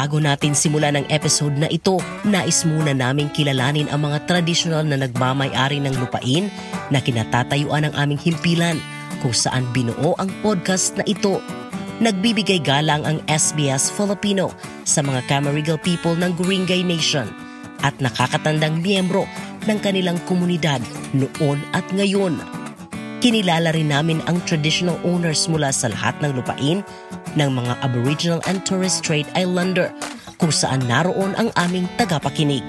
Bago 0.00 0.16
natin 0.16 0.56
simulan 0.56 0.96
ang 0.96 1.04
episode 1.12 1.60
na 1.60 1.68
ito, 1.68 2.00
nais 2.24 2.64
muna 2.64 2.96
naming 2.96 3.28
kilalanin 3.36 3.84
ang 3.92 4.08
mga 4.08 4.24
tradisyonal 4.24 4.80
na 4.80 4.96
nagmamayari 4.96 5.76
ng 5.76 5.92
lupain 6.00 6.48
na 6.88 7.04
kinatatayuan 7.04 7.84
ng 7.84 7.92
aming 8.00 8.16
himpilan 8.16 8.80
kung 9.20 9.36
saan 9.36 9.68
binuo 9.76 10.16
ang 10.16 10.32
podcast 10.40 10.96
na 10.96 11.04
ito. 11.04 11.44
Nagbibigay 12.00 12.64
galang 12.64 13.04
ang 13.04 13.20
SBS 13.28 13.92
Filipino 13.92 14.56
sa 14.88 15.04
mga 15.04 15.20
Camarigal 15.28 15.76
people 15.76 16.16
ng 16.16 16.32
Guringay 16.32 16.80
Nation 16.80 17.28
at 17.84 17.92
nakakatandang 18.00 18.80
miyembro 18.80 19.28
ng 19.68 19.78
kanilang 19.84 20.16
komunidad 20.24 20.80
noon 21.12 21.60
at 21.76 21.84
ngayon. 21.92 22.40
Kinilala 23.20 23.76
rin 23.76 23.92
namin 23.92 24.24
ang 24.24 24.40
traditional 24.48 24.96
owners 25.04 25.44
mula 25.44 25.68
sa 25.76 25.92
lahat 25.92 26.16
ng 26.24 26.40
lupain 26.40 26.80
ng 27.36 27.50
mga 27.52 27.76
Aboriginal 27.84 28.40
and 28.48 28.64
Torres 28.64 28.96
Strait 28.96 29.28
Islander 29.36 29.92
kung 30.40 30.48
saan 30.48 30.80
naroon 30.88 31.36
ang 31.36 31.52
aming 31.60 31.84
tagapakinig. 32.00 32.64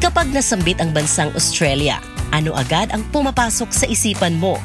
Kapag 0.00 0.32
nasambit 0.32 0.80
ang 0.80 0.96
bansang 0.96 1.28
Australia, 1.36 2.00
ano 2.32 2.56
agad 2.56 2.88
ang 2.96 3.04
pumapasok 3.12 3.76
sa 3.76 3.84
isipan 3.92 4.40
mo? 4.40 4.56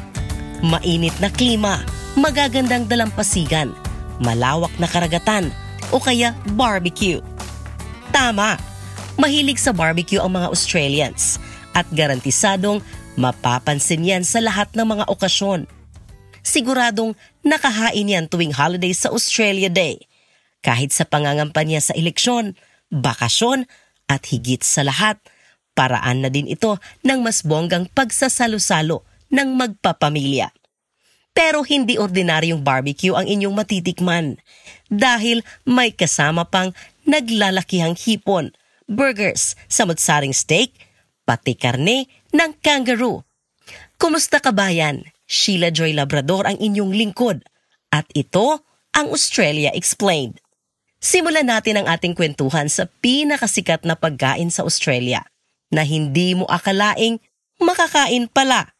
Mainit 0.64 1.20
na 1.20 1.28
klima, 1.28 1.84
magagandang 2.16 2.88
dalampasigan, 2.88 3.76
malawak 4.24 4.72
na 4.80 4.88
karagatan, 4.88 5.52
o 5.92 6.00
kaya 6.00 6.32
barbecue. 6.56 7.20
Tama, 8.18 8.58
mahilig 9.22 9.62
sa 9.62 9.70
barbecue 9.70 10.18
ang 10.18 10.34
mga 10.34 10.50
Australians 10.50 11.38
at 11.78 11.86
garantisadong 11.94 12.82
mapapansin 13.14 14.02
yan 14.02 14.26
sa 14.26 14.42
lahat 14.42 14.74
ng 14.74 14.90
mga 14.90 15.06
okasyon. 15.06 15.70
Siguradong 16.42 17.14
nakahain 17.46 18.10
yan 18.10 18.26
tuwing 18.26 18.58
holiday 18.58 18.90
sa 18.90 19.14
Australia 19.14 19.70
Day. 19.70 20.02
Kahit 20.66 20.98
sa 20.98 21.06
pangangampanya 21.06 21.78
sa 21.78 21.94
eleksyon, 21.94 22.58
bakasyon 22.90 23.70
at 24.10 24.26
higit 24.34 24.66
sa 24.66 24.82
lahat, 24.82 25.22
paraan 25.78 26.26
na 26.26 26.34
din 26.34 26.50
ito 26.50 26.82
ng 27.06 27.22
mas 27.22 27.46
bonggang 27.46 27.86
pagsasalo-salo 27.86 29.06
ng 29.30 29.50
magpapamilya. 29.54 30.50
Pero 31.38 31.62
hindi 31.62 32.02
ordinaryong 32.02 32.66
barbecue 32.66 33.14
ang 33.14 33.30
inyong 33.30 33.54
matitikman 33.54 34.42
dahil 34.90 35.46
may 35.70 35.94
kasama 35.94 36.50
pang 36.50 36.74
naglalakihang 37.08 37.96
hipon, 37.96 38.54
burgers, 38.86 39.56
samutsaring 39.72 40.36
steak, 40.36 40.76
pati 41.24 41.56
karne 41.56 42.12
ng 42.36 42.52
kangaroo. 42.60 43.24
Kumusta 43.98 44.38
kabayan? 44.44 45.08
Sheila 45.28 45.74
Joy 45.74 45.92
Labrador 45.92 46.48
ang 46.48 46.60
inyong 46.60 46.94
lingkod. 46.94 47.44
At 47.92 48.08
ito 48.16 48.64
ang 48.96 49.08
Australia 49.12 49.72
Explained. 49.74 50.40
Simulan 50.98 51.48
natin 51.48 51.82
ang 51.82 51.88
ating 51.88 52.18
kwentuhan 52.18 52.68
sa 52.68 52.90
pinakasikat 53.04 53.86
na 53.86 53.94
pagkain 53.94 54.50
sa 54.50 54.66
Australia 54.66 55.24
na 55.70 55.84
hindi 55.84 56.34
mo 56.34 56.48
akalaing 56.48 57.20
makakain 57.62 58.26
pala. 58.32 58.74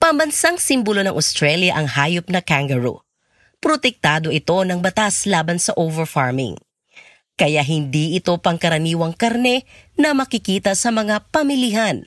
Pambansang 0.00 0.56
simbolo 0.56 1.04
ng 1.04 1.12
Australia 1.12 1.76
ang 1.76 1.90
hayop 1.90 2.28
na 2.32 2.40
kangaroo. 2.40 3.04
Protektado 3.60 4.32
ito 4.32 4.56
ng 4.64 4.80
batas 4.80 5.28
laban 5.28 5.60
sa 5.60 5.76
overfarming. 5.76 6.56
Kaya 7.40 7.64
hindi 7.64 8.20
ito 8.20 8.36
pangkaraniwang 8.36 9.16
karne 9.16 9.64
na 9.96 10.12
makikita 10.12 10.76
sa 10.76 10.92
mga 10.92 11.24
pamilihan. 11.32 12.04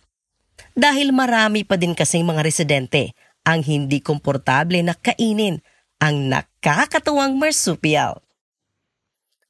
Dahil 0.78 1.10
marami 1.10 1.66
pa 1.66 1.74
din 1.74 1.98
kasing 1.98 2.22
mga 2.22 2.46
residente 2.46 3.18
ang 3.42 3.66
hindi 3.66 3.98
komportable 3.98 4.78
na 4.86 4.94
kainin 4.94 5.66
ang 5.98 6.30
nakakatuwang 6.30 7.42
marsupial. 7.42 8.22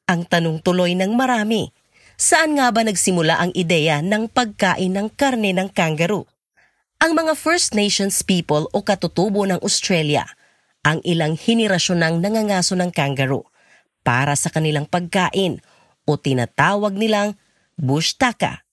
Ang 0.08 0.24
tanong 0.24 0.63
tuloy 0.63 0.96
ng 0.96 1.19
marami, 1.19 1.75
saan 2.16 2.56
nga 2.56 2.72
ba 2.72 2.88
nagsimula 2.88 3.44
ang 3.44 3.52
ideya 3.52 4.00
ng 4.00 4.31
pagkain 4.31 4.96
ng 4.96 5.12
karne 5.12 5.52
ng 5.52 5.68
kangaroo? 5.68 6.24
Ang 7.03 7.12
mga 7.12 7.35
First 7.35 7.75
Nations 7.75 8.24
people 8.24 8.72
o 8.72 8.88
katutubo 8.88 9.44
ng 9.44 9.59
Australia 9.59 10.24
ang 10.88 11.03
ilang 11.03 11.35
henerasyon 11.35 12.00
ng 12.00 12.16
nangangaso 12.24 12.72
ng 12.79 12.88
kangaroo 12.96 13.44
para 14.08 14.40
sa 14.40 14.47
kanilang 14.47 14.88
pagkain 14.88 15.59
o 16.03 16.19
tinatawag 16.19 16.96
nilang 16.96 17.36
bushtaka. 17.80 18.64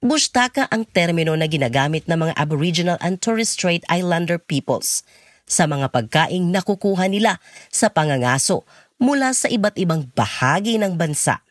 Bushtaka 0.00 0.64
ang 0.72 0.88
termino 0.88 1.36
na 1.36 1.44
ginagamit 1.44 2.08
ng 2.08 2.16
mga 2.16 2.34
Aboriginal 2.40 2.96
and 3.04 3.20
Torres 3.20 3.52
Strait 3.52 3.84
Islander 3.92 4.40
peoples 4.40 5.04
sa 5.44 5.68
mga 5.68 5.92
pagkaing 5.92 6.48
nakukuha 6.48 7.10
nila 7.10 7.36
sa 7.68 7.92
pangangaso 7.92 8.64
mula 8.96 9.36
sa 9.36 9.52
iba't 9.52 9.76
ibang 9.76 10.08
bahagi 10.16 10.80
ng 10.80 10.96
bansa. 10.96 11.44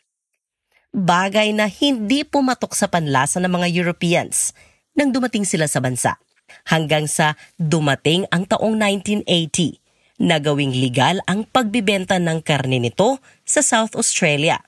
Bagay 0.90 1.54
na 1.54 1.70
hindi 1.70 2.26
pumatok 2.26 2.74
sa 2.74 2.90
panlasa 2.90 3.38
ng 3.38 3.50
mga 3.50 3.70
Europeans 3.70 4.50
nang 4.98 5.14
dumating 5.14 5.46
sila 5.46 5.70
sa 5.70 5.78
bansa 5.78 6.18
hanggang 6.66 7.06
sa 7.06 7.38
dumating 7.54 8.26
ang 8.34 8.42
taong 8.50 8.74
1980 8.74 9.78
na 10.26 10.42
gawing 10.42 10.74
legal 10.74 11.22
ang 11.30 11.46
pagbibenta 11.46 12.18
ng 12.18 12.42
karne 12.42 12.82
nito 12.82 13.22
sa 13.46 13.62
South 13.62 13.94
Australia 13.94 14.58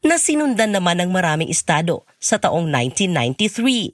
na 0.00 0.16
sinundan 0.16 0.72
naman 0.72 0.96
ng 1.00 1.12
maraming 1.12 1.52
estado 1.52 2.08
sa 2.16 2.40
taong 2.40 2.68
1993. 2.72 3.92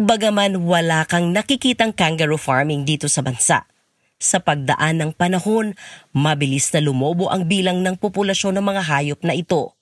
Bagaman 0.00 0.64
wala 0.64 1.04
kang 1.04 1.28
nakikitang 1.28 1.92
kangaroo 1.92 2.40
farming 2.40 2.88
dito 2.88 3.04
sa 3.04 3.20
bansa, 3.20 3.68
sa 4.16 4.40
pagdaan 4.40 5.00
ng 5.00 5.10
panahon, 5.12 5.76
mabilis 6.16 6.72
na 6.72 6.80
lumobo 6.80 7.28
ang 7.28 7.44
bilang 7.44 7.84
ng 7.84 8.00
populasyon 8.00 8.56
ng 8.60 8.64
mga 8.64 8.82
hayop 8.88 9.20
na 9.20 9.36
ito. 9.36 9.76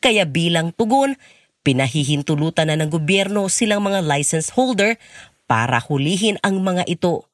Kaya 0.00 0.24
bilang 0.24 0.72
tugon, 0.72 1.20
pinahihintulutan 1.60 2.72
na 2.72 2.76
ng 2.80 2.88
gobyerno 2.88 3.48
silang 3.52 3.84
mga 3.84 4.04
license 4.08 4.56
holder 4.56 4.96
para 5.44 5.84
hulihin 5.84 6.40
ang 6.40 6.64
mga 6.64 6.88
ito 6.88 7.28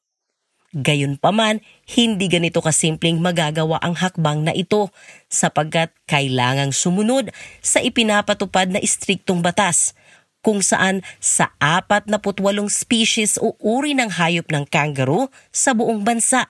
Gayunpaman, 0.73 1.61
hindi 1.85 2.25
ganito 2.25 2.57
kasimpleng 2.57 3.21
magagawa 3.21 3.77
ang 3.85 3.93
hakbang 3.93 4.41
na 4.41 4.57
ito 4.57 4.89
sapagkat 5.29 5.93
kailangang 6.09 6.73
sumunod 6.73 7.29
sa 7.61 7.77
ipinapatupad 7.77 8.73
na 8.73 8.81
istriktong 8.81 9.45
batas 9.45 9.93
kung 10.41 10.65
saan 10.65 11.05
sa 11.21 11.53
apat 11.61 12.09
na 12.09 12.17
putwalong 12.17 12.73
species 12.73 13.37
o 13.37 13.53
uri 13.61 13.93
ng 13.93 14.17
hayop 14.17 14.49
ng 14.49 14.65
kangaroo 14.65 15.29
sa 15.53 15.77
buong 15.77 16.01
bansa. 16.01 16.49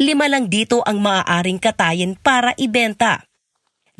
Lima 0.00 0.32
lang 0.32 0.48
dito 0.48 0.80
ang 0.88 1.04
maaaring 1.04 1.60
katayin 1.60 2.16
para 2.16 2.56
ibenta. 2.56 3.28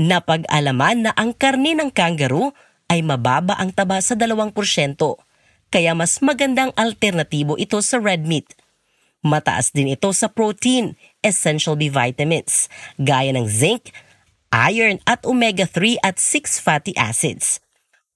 Napag-alaman 0.00 1.04
na 1.04 1.12
ang 1.12 1.36
karne 1.36 1.76
ng 1.76 1.92
kangaroo 1.92 2.56
ay 2.88 3.04
mababa 3.04 3.52
ang 3.60 3.68
taba 3.68 4.00
sa 4.00 4.16
2%, 4.16 4.56
kaya 5.68 5.92
mas 5.92 6.24
magandang 6.24 6.72
alternatibo 6.72 7.60
ito 7.60 7.76
sa 7.84 8.00
red 8.00 8.24
meat– 8.24 8.48
Mataas 9.22 9.70
din 9.70 9.94
ito 9.94 10.10
sa 10.10 10.26
protein, 10.26 10.98
essential 11.22 11.78
B 11.78 11.86
vitamins, 11.86 12.66
gaya 12.98 13.30
ng 13.30 13.46
zinc, 13.46 13.94
iron 14.50 14.98
at 15.06 15.22
omega-3 15.22 16.02
at 16.02 16.18
6 16.18 16.58
fatty 16.58 16.90
acids. 16.98 17.62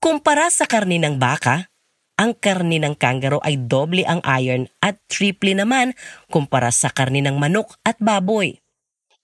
Kumpara 0.03 0.51
sa 0.51 0.67
karni 0.67 0.99
ng 0.99 1.15
baka, 1.15 1.71
ang 2.19 2.35
karni 2.35 2.83
ng 2.83 2.99
kangaroo 2.99 3.39
ay 3.47 3.55
doble 3.55 4.03
ang 4.03 4.19
iron 4.27 4.67
at 4.83 4.99
triple 5.07 5.55
naman 5.55 5.95
kumpara 6.27 6.75
sa 6.75 6.91
karni 6.91 7.23
ng 7.23 7.39
manok 7.39 7.79
at 7.87 8.01
baboy. 8.03 8.59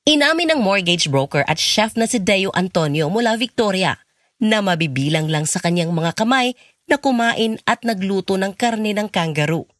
Inamin 0.06 0.54
ng 0.54 0.60
mortgage 0.62 1.10
broker 1.10 1.42
at 1.50 1.58
chef 1.58 1.98
na 1.98 2.06
si 2.06 2.22
Deo 2.22 2.54
Antonio 2.54 3.10
mula 3.10 3.34
Victoria 3.34 3.98
na 4.38 4.62
mabibilang 4.62 5.26
lang 5.26 5.50
sa 5.50 5.58
kanyang 5.58 5.90
mga 5.90 6.14
kamay 6.14 6.52
na 6.86 7.00
kumain 7.00 7.56
at 7.66 7.82
nagluto 7.82 8.38
ng 8.38 8.52
karne 8.54 8.92
ng 8.92 9.08
kangaroo. 9.08 9.71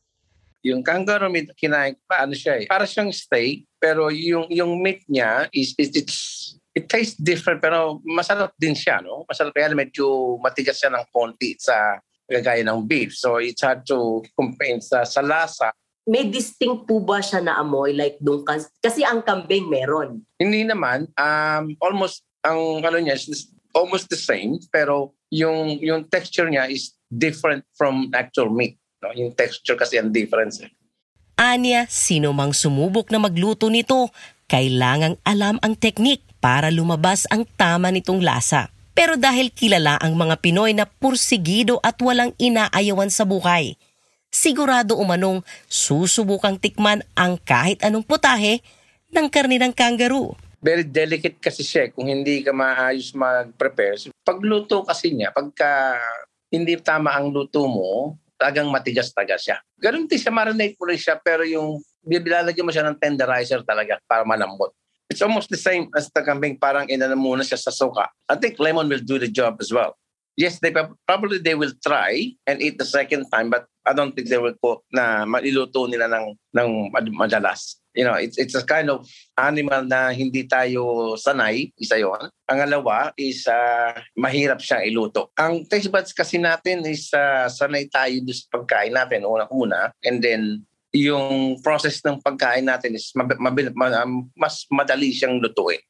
Yung 0.62 0.82
kangaroo 0.86 1.26
meat, 1.26 1.50
kinain, 1.58 1.98
paano 2.06 2.34
siya 2.38 2.62
eh? 2.62 2.66
Para 2.70 2.86
siyang 2.86 3.10
steak, 3.10 3.66
pero 3.82 4.10
yung, 4.14 4.46
yung 4.46 4.78
meat 4.78 5.02
niya 5.10 5.50
is, 5.50 5.74
is 5.74 5.90
it's, 5.98 6.18
it 6.72 6.86
tastes 6.86 7.18
different, 7.18 7.58
pero 7.58 7.98
masarap 8.06 8.54
din 8.56 8.72
siya, 8.72 9.02
no? 9.02 9.26
Masarap 9.26 9.50
kaya 9.52 9.74
medyo 9.74 10.38
matigas 10.38 10.78
siya 10.78 10.94
ng 10.94 11.04
konti 11.10 11.58
sa 11.58 11.98
gagaya 12.30 12.62
ng 12.64 12.86
beef. 12.86 13.12
So 13.12 13.42
it's 13.42 13.60
hard 13.60 13.84
to 13.90 14.22
compare 14.38 14.80
sa, 14.80 15.04
sa 15.04 15.20
lasa. 15.20 15.74
May 16.08 16.26
distinct 16.26 16.90
po 16.90 16.98
ba 16.98 17.22
siya 17.22 17.38
na 17.44 17.62
amoy 17.62 17.94
like 17.94 18.18
doon 18.18 18.42
kasi 18.82 19.06
ang 19.06 19.22
kambing 19.22 19.70
meron? 19.70 20.26
Hindi 20.34 20.66
naman. 20.66 21.06
Um, 21.14 21.78
almost 21.78 22.26
ang 22.42 22.82
ano 22.82 22.98
niya 22.98 23.14
is 23.14 23.54
almost 23.70 24.10
the 24.10 24.18
same 24.18 24.58
pero 24.74 25.14
yung 25.30 25.78
yung 25.78 26.10
texture 26.10 26.50
niya 26.50 26.66
is 26.66 26.98
different 27.06 27.62
from 27.78 28.10
actual 28.18 28.50
meat. 28.50 28.81
No? 29.02 29.10
Yung 29.12 29.34
texture 29.34 29.74
kasi 29.74 29.98
ang 29.98 30.14
difference. 30.14 30.62
Eh. 30.62 30.70
Anya, 31.36 31.90
sino 31.90 32.30
mang 32.30 32.54
sumubok 32.54 33.10
na 33.10 33.18
magluto 33.18 33.66
nito, 33.66 34.08
kailangang 34.46 35.18
alam 35.26 35.58
ang 35.60 35.74
teknik 35.74 36.22
para 36.38 36.70
lumabas 36.70 37.26
ang 37.28 37.42
tama 37.58 37.90
nitong 37.90 38.22
lasa. 38.22 38.70
Pero 38.94 39.18
dahil 39.18 39.50
kilala 39.50 39.98
ang 39.98 40.14
mga 40.14 40.38
Pinoy 40.38 40.76
na 40.76 40.86
pursigido 40.86 41.80
at 41.80 41.98
walang 41.98 42.36
inaayawan 42.38 43.08
sa 43.08 43.24
buhay, 43.24 43.74
Sigurado 44.32 44.96
umanong 44.96 45.44
susubukang 45.68 46.56
tikman 46.56 47.04
ang 47.12 47.36
kahit 47.36 47.84
anong 47.84 48.00
putahe 48.00 48.64
ng 49.12 49.28
karni 49.28 49.60
ng 49.60 49.76
kangaroo. 49.76 50.32
Very 50.56 50.88
delicate 50.88 51.36
kasi 51.36 51.60
siya 51.60 51.84
eh, 51.84 51.90
kung 51.92 52.08
hindi 52.08 52.40
ka 52.40 52.48
maayos 52.56 53.12
mag-prepare. 53.12 54.08
Pagluto 54.24 54.88
kasi 54.88 55.12
niya, 55.12 55.36
pagka 55.36 56.00
hindi 56.48 56.80
tama 56.80 57.12
ang 57.12 57.28
luto 57.28 57.68
mo, 57.68 58.16
talagang 58.42 58.66
matigas-tagas 58.74 59.46
siya. 59.46 59.62
Ganun 59.78 60.10
din 60.10 60.18
siya, 60.18 60.34
marinate 60.34 60.74
mo 60.74 60.90
rin 60.90 60.98
siya, 60.98 61.14
pero 61.22 61.46
yung 61.46 61.78
bilalagyan 62.02 62.66
mo 62.66 62.74
siya 62.74 62.82
ng 62.90 62.98
tenderizer 62.98 63.62
talaga 63.62 64.02
para 64.10 64.26
malambot. 64.26 64.74
It's 65.06 65.22
almost 65.22 65.46
the 65.46 65.60
same 65.60 65.86
as 65.94 66.10
the 66.10 66.26
kambing, 66.26 66.58
parang 66.58 66.90
inana 66.90 67.14
muna 67.14 67.46
siya 67.46 67.62
sa 67.62 67.70
suka. 67.70 68.10
I 68.26 68.34
think 68.34 68.58
lemon 68.58 68.90
will 68.90 69.04
do 69.04 69.22
the 69.22 69.30
job 69.30 69.62
as 69.62 69.70
well. 69.70 69.94
Yes, 70.34 70.58
they 70.58 70.72
probably 71.06 71.38
they 71.38 71.54
will 71.54 71.76
try 71.84 72.34
and 72.48 72.58
eat 72.58 72.80
the 72.80 72.88
second 72.88 73.28
time, 73.28 73.52
but 73.52 73.68
I 73.84 73.92
don't 73.92 74.16
think 74.16 74.32
they 74.32 74.40
will 74.40 74.56
cook 74.58 74.82
na 74.88 75.28
maliluto 75.28 75.84
nila 75.86 76.08
ng, 76.08 76.34
ng 76.56 76.68
madalas. 77.12 77.78
You 77.92 78.08
know, 78.08 78.16
it's, 78.16 78.40
it's 78.40 78.56
a 78.56 78.64
kind 78.64 78.88
of 78.88 79.04
animal 79.36 79.84
na 79.84 80.16
hindi 80.16 80.48
tayo 80.48 81.12
sanay, 81.20 81.76
isa 81.76 82.00
yon. 82.00 82.32
Pangalawa 82.48 83.12
is 83.20 83.44
uh, 83.44 83.92
mahirap 84.16 84.64
siya 84.64 84.80
iluto. 84.80 85.28
Ang 85.36 85.68
taste 85.68 85.92
buds 85.92 86.16
kasi 86.16 86.40
natin 86.40 86.84
is 86.88 87.12
uh, 87.12 87.52
sanay 87.52 87.92
tayo 87.92 88.16
sa 88.32 88.48
pagkain 88.48 88.96
natin, 88.96 89.28
una-una, 89.28 89.92
and 90.08 90.24
then 90.24 90.64
yung 90.92 91.56
process 91.64 92.00
ng 92.04 92.20
pagkain 92.20 92.68
natin 92.68 92.96
is 92.96 93.12
mab- 93.16 93.40
mab- 93.40 93.76
mas 94.36 94.64
madali 94.68 95.12
siyang 95.12 95.40
lutuin. 95.40 95.80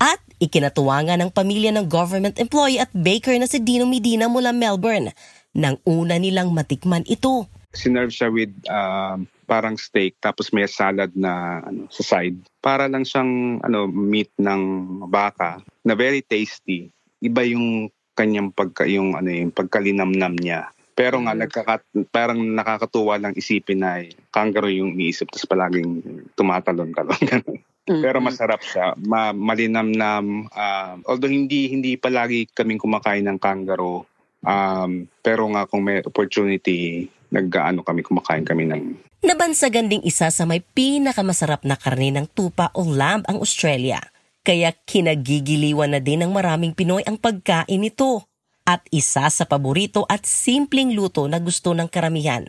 At 0.00 0.20
ikinatuwa 0.36 1.00
ng 1.04 1.32
pamilya 1.32 1.72
ng 1.72 1.88
government 1.88 2.36
employee 2.36 2.80
at 2.80 2.92
baker 2.92 3.36
na 3.40 3.48
si 3.48 3.62
Dino 3.62 3.88
Medina 3.88 4.28
mula 4.28 4.52
Melbourne 4.52 5.16
nang 5.54 5.78
una 5.86 6.18
nilang 6.20 6.50
matikman 6.50 7.06
ito. 7.06 7.46
Sinerve 7.74 8.14
siya 8.14 8.30
with 8.30 8.54
uh, 8.70 9.18
parang 9.44 9.76
steak 9.76 10.16
tapos 10.22 10.54
may 10.54 10.64
salad 10.70 11.10
na 11.18 11.60
ano 11.66 11.90
sa 11.90 12.02
side. 12.06 12.38
Para 12.62 12.86
lang 12.86 13.04
siyang 13.04 13.60
ano 13.66 13.90
meat 13.90 14.30
ng 14.40 14.62
baka 15.10 15.60
na 15.82 15.98
very 15.98 16.22
tasty. 16.22 16.88
Iba 17.20 17.42
yung 17.44 17.90
kanyang 18.14 18.54
pagka 18.54 18.86
yung 18.86 19.18
ano 19.18 19.28
yung 19.28 19.50
pagkalinamnam 19.50 20.38
niya. 20.38 20.70
Pero 20.94 21.18
nga, 21.26 21.34
mm. 21.34 21.40
nagkakat, 21.42 21.82
parang 22.14 22.38
nakakatuwa 22.38 23.18
lang 23.18 23.34
isipin 23.34 23.82
na 23.82 23.98
eh, 23.98 24.14
kangaroo 24.30 24.70
yung 24.70 24.94
iniisip 24.94 25.26
tapos 25.26 25.50
palaging 25.50 26.00
tumatalon-talon. 26.38 27.18
Mm-hmm. 27.84 28.00
Pero 28.00 28.16
masarap 28.16 28.64
siya. 28.64 28.96
Ma, 28.96 29.36
malinamnam. 29.36 30.48
Uh, 30.48 31.04
although 31.04 31.28
hindi 31.28 31.68
hindi 31.68 32.00
palagi 32.00 32.48
kaming 32.56 32.80
kumakain 32.80 33.28
ng 33.28 33.36
kangaroo, 33.36 34.08
um, 34.40 35.04
pero 35.20 35.44
nga 35.52 35.68
kung 35.68 35.84
may 35.84 36.00
opportunity, 36.00 37.12
nag-ano 37.34 37.82
kami, 37.82 38.06
kumakain 38.06 38.46
kami 38.46 38.70
ng... 38.70 38.82
Nabansagan 39.26 39.90
ding 39.90 40.04
isa 40.06 40.30
sa 40.30 40.46
may 40.46 40.62
pinakamasarap 40.62 41.66
na 41.66 41.74
karne 41.74 42.14
ng 42.14 42.30
tupa 42.30 42.70
o 42.78 42.86
lamb 42.86 43.26
ang 43.26 43.42
Australia. 43.42 43.98
Kaya 44.46 44.70
kinagigiliwan 44.86 45.96
na 45.96 46.00
din 46.00 46.22
ng 46.22 46.30
maraming 46.30 46.76
Pinoy 46.76 47.02
ang 47.02 47.18
pagkain 47.18 47.82
nito. 47.82 48.30
At 48.64 48.86
isa 48.94 49.28
sa 49.28 49.44
paborito 49.44 50.08
at 50.08 50.24
simpleng 50.24 50.96
luto 50.96 51.28
na 51.28 51.36
gusto 51.36 51.76
ng 51.76 51.90
karamihan 51.90 52.48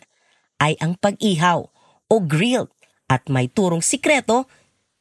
ay 0.64 0.80
ang 0.80 0.96
pag-ihaw 0.96 1.60
o 2.08 2.16
grilled 2.24 2.72
at 3.12 3.28
may 3.28 3.52
turong 3.52 3.84
sikreto 3.84 4.48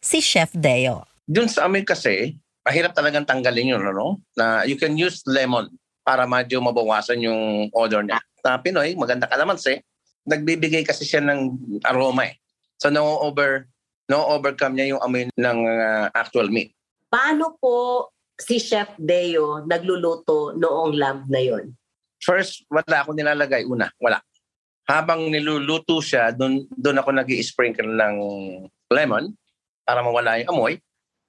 si 0.02 0.19
Chef 0.19 0.50
Deo. 0.50 1.06
Doon 1.31 1.46
sa 1.46 1.70
amin 1.70 1.86
kasi, 1.86 2.34
mahirap 2.66 2.98
talagang 2.98 3.22
tanggalin 3.22 3.78
yun, 3.78 3.82
no? 3.94 4.19
Na 4.34 4.66
you 4.66 4.75
can 4.75 4.98
use 4.98 5.22
lemon 5.28 5.70
para 6.05 6.29
medyo 6.29 6.61
mabawasan 6.61 7.25
yung 7.25 7.73
odor 7.73 8.05
niya. 8.05 8.21
Na 8.45 8.61
Pinoy, 8.61 8.93
maganda 8.95 9.25
kalamansi, 9.25 9.81
nagbibigay 10.29 10.85
kasi 10.85 11.09
siya 11.09 11.25
ng 11.25 11.56
aroma 11.85 12.29
eh. 12.29 12.37
So 12.77 12.93
no 12.93 13.25
over 13.25 13.65
no 14.12 14.21
overcome 14.29 14.77
niya 14.77 14.95
yung 14.95 15.01
amoy 15.01 15.33
ng 15.33 15.59
uh, 15.65 16.06
actual 16.12 16.53
meat. 16.53 16.77
Paano 17.09 17.56
po 17.56 18.11
si 18.37 18.61
Chef 18.61 18.93
Deo 19.01 19.65
nagluluto 19.65 20.53
noong 20.53 20.93
lamb 20.93 21.25
na 21.33 21.41
yon? 21.41 21.73
First, 22.21 22.65
wala 22.73 23.05
ako 23.05 23.17
nilalagay. 23.17 23.65
Una, 23.69 23.89
wala. 24.01 24.21
Habang 24.85 25.33
niluluto 25.33 26.01
siya, 26.05 26.33
doon 26.33 26.69
doon 26.73 27.01
ako 27.01 27.11
nag 27.17 27.29
sprinkle 27.41 27.89
ng 27.89 28.17
lemon 28.93 29.33
para 29.85 30.05
mawala 30.05 30.41
yung 30.41 30.51
amoy. 30.53 30.75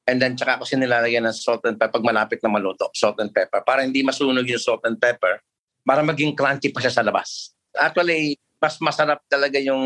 And 0.06 0.22
then, 0.22 0.38
tsaka 0.38 0.62
ako 0.62 0.70
sinilalagyan 0.70 1.26
ng 1.26 1.34
salt 1.34 1.66
and 1.66 1.82
pepper 1.82 1.98
pag 1.98 2.06
malapit 2.06 2.38
na 2.46 2.50
maluto. 2.54 2.94
Salt 2.94 3.18
and 3.22 3.34
pepper. 3.34 3.66
Para 3.66 3.82
hindi 3.82 4.06
masunog 4.06 4.46
yung 4.46 4.62
salt 4.62 4.86
and 4.86 5.02
pepper. 5.02 5.42
Para 5.82 6.06
maging 6.06 6.38
crunchy 6.38 6.70
pa 6.70 6.82
siya 6.82 6.94
sa 6.94 7.02
labas. 7.02 7.54
Actually, 7.74 8.38
mas 8.62 8.78
masarap 8.78 9.22
talaga 9.26 9.58
yung 9.58 9.82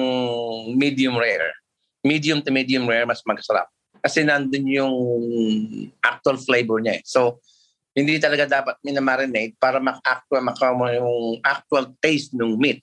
medium 0.76 1.16
rare. 1.16 1.56
Medium 2.04 2.40
to 2.44 2.52
medium 2.52 2.88
rare, 2.88 3.08
mas 3.08 3.24
masarap 3.24 3.68
kasi 4.00 4.24
nandun 4.24 4.66
yung 4.68 4.96
actual 6.00 6.40
flavor 6.40 6.80
niya 6.80 7.00
eh. 7.00 7.04
So, 7.04 7.44
hindi 7.94 8.16
talaga 8.18 8.48
dapat 8.48 8.80
minamarinate 8.80 9.60
para 9.60 9.84
mak-actual 9.84 10.42
makakuha 10.44 10.96
yung 10.96 11.44
actual 11.44 11.92
taste 12.00 12.32
ng 12.32 12.56
meat. 12.56 12.80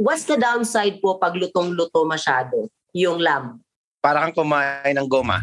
What's 0.00 0.28
the 0.28 0.36
downside 0.36 1.00
po 1.00 1.20
pag 1.20 1.36
lutong-luto 1.36 2.04
masyado 2.04 2.68
yung 2.96 3.20
lamb? 3.20 3.60
Para 4.00 4.24
kang 4.24 4.44
kumain 4.44 4.96
ng 4.96 5.08
goma. 5.08 5.40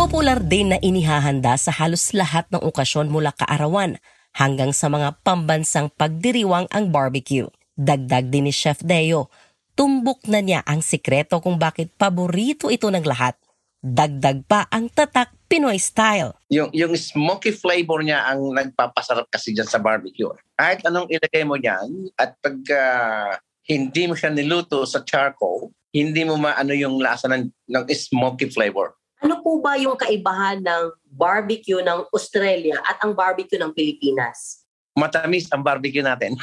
Popular 0.00 0.40
din 0.40 0.72
na 0.72 0.80
inihahanda 0.80 1.60
sa 1.60 1.68
halos 1.76 2.16
lahat 2.16 2.48
ng 2.48 2.64
okasyon 2.64 3.12
mula 3.12 3.36
kaarawan 3.36 4.00
hanggang 4.32 4.72
sa 4.72 4.88
mga 4.88 5.20
pambansang 5.20 5.92
pagdiriwang 5.92 6.64
ang 6.72 6.88
barbecue. 6.88 7.44
Dagdag 7.76 8.32
din 8.32 8.48
ni 8.48 8.52
Chef 8.56 8.80
Deo 8.80 9.28
tumbok 9.76 10.24
na 10.24 10.40
niya 10.40 10.64
ang 10.64 10.80
sikreto 10.80 11.44
kung 11.44 11.60
bakit 11.60 11.92
paborito 12.00 12.72
ito 12.72 12.88
ng 12.88 13.04
lahat. 13.04 13.36
Dagdag 13.84 14.48
pa 14.48 14.64
ang 14.72 14.88
tatak 14.88 15.36
Pinoy 15.44 15.76
style. 15.76 16.32
Yung, 16.48 16.72
yung 16.72 16.96
smoky 16.96 17.52
flavor 17.52 18.00
niya 18.00 18.24
ang 18.24 18.56
nagpapasarap 18.56 19.28
kasi 19.28 19.52
dyan 19.52 19.68
sa 19.68 19.84
barbecue. 19.84 20.32
Kahit 20.56 20.80
anong 20.80 21.12
ilagay 21.12 21.44
mo 21.44 21.60
dyan 21.60 22.08
at 22.16 22.40
pag 22.40 22.56
uh, 22.72 23.36
hindi 23.68 24.08
mo 24.08 24.16
siya 24.16 24.32
niluto 24.32 24.80
sa 24.88 25.04
charcoal, 25.04 25.68
hindi 25.92 26.24
mo 26.24 26.40
maano 26.40 26.72
yung 26.72 26.96
lasa 27.04 27.28
ng, 27.28 27.52
ng 27.68 27.84
smoky 27.92 28.48
flavor. 28.48 28.96
Ano 29.20 29.44
po 29.44 29.60
ba 29.60 29.76
yung 29.76 30.00
kaibahan 30.00 30.64
ng 30.64 30.96
barbecue 31.12 31.84
ng 31.84 32.08
Australia 32.08 32.80
at 32.88 33.04
ang 33.04 33.12
barbecue 33.12 33.60
ng 33.60 33.76
Pilipinas? 33.76 34.64
Matamis 34.96 35.48
ang 35.52 35.60
barbecue 35.60 36.04
natin. 36.04 36.36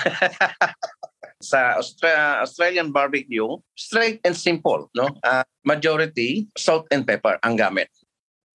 sa 1.41 1.77
Austra- 1.77 2.41
Australian 2.41 2.89
barbecue, 2.89 3.45
straight 3.77 4.21
and 4.25 4.33
simple, 4.33 4.89
no? 4.97 5.09
Uh, 5.21 5.45
majority 5.65 6.49
salt 6.57 6.89
and 6.89 7.05
pepper 7.05 7.37
ang 7.45 7.57
gamit. 7.57 7.89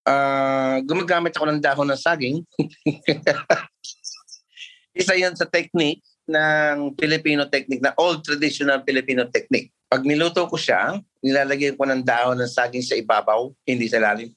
Uh, 0.03 0.83
gumagamit 0.83 1.31
ako 1.35 1.47
ng 1.47 1.63
dahon 1.63 1.91
ng 1.91 1.99
saging. 1.99 2.43
Isa 4.99 5.15
'yan 5.15 5.39
sa 5.39 5.47
technique 5.47 6.03
ng 6.27 6.99
Filipino 6.99 7.47
technique 7.47 7.83
na 7.83 7.95
old 7.99 8.27
traditional 8.27 8.83
Filipino 8.83 9.31
technique. 9.31 9.71
Pag 9.93 10.09
niluto 10.09 10.49
ko 10.49 10.57
siya, 10.57 10.97
nilalagay 11.21 11.77
ko 11.77 11.85
ng 11.85 12.01
dahon 12.01 12.41
ng 12.41 12.49
saging 12.49 12.81
sa 12.81 12.97
ibabaw, 12.97 13.53
hindi 13.69 13.93
sa 13.93 14.01
lalim. 14.01 14.33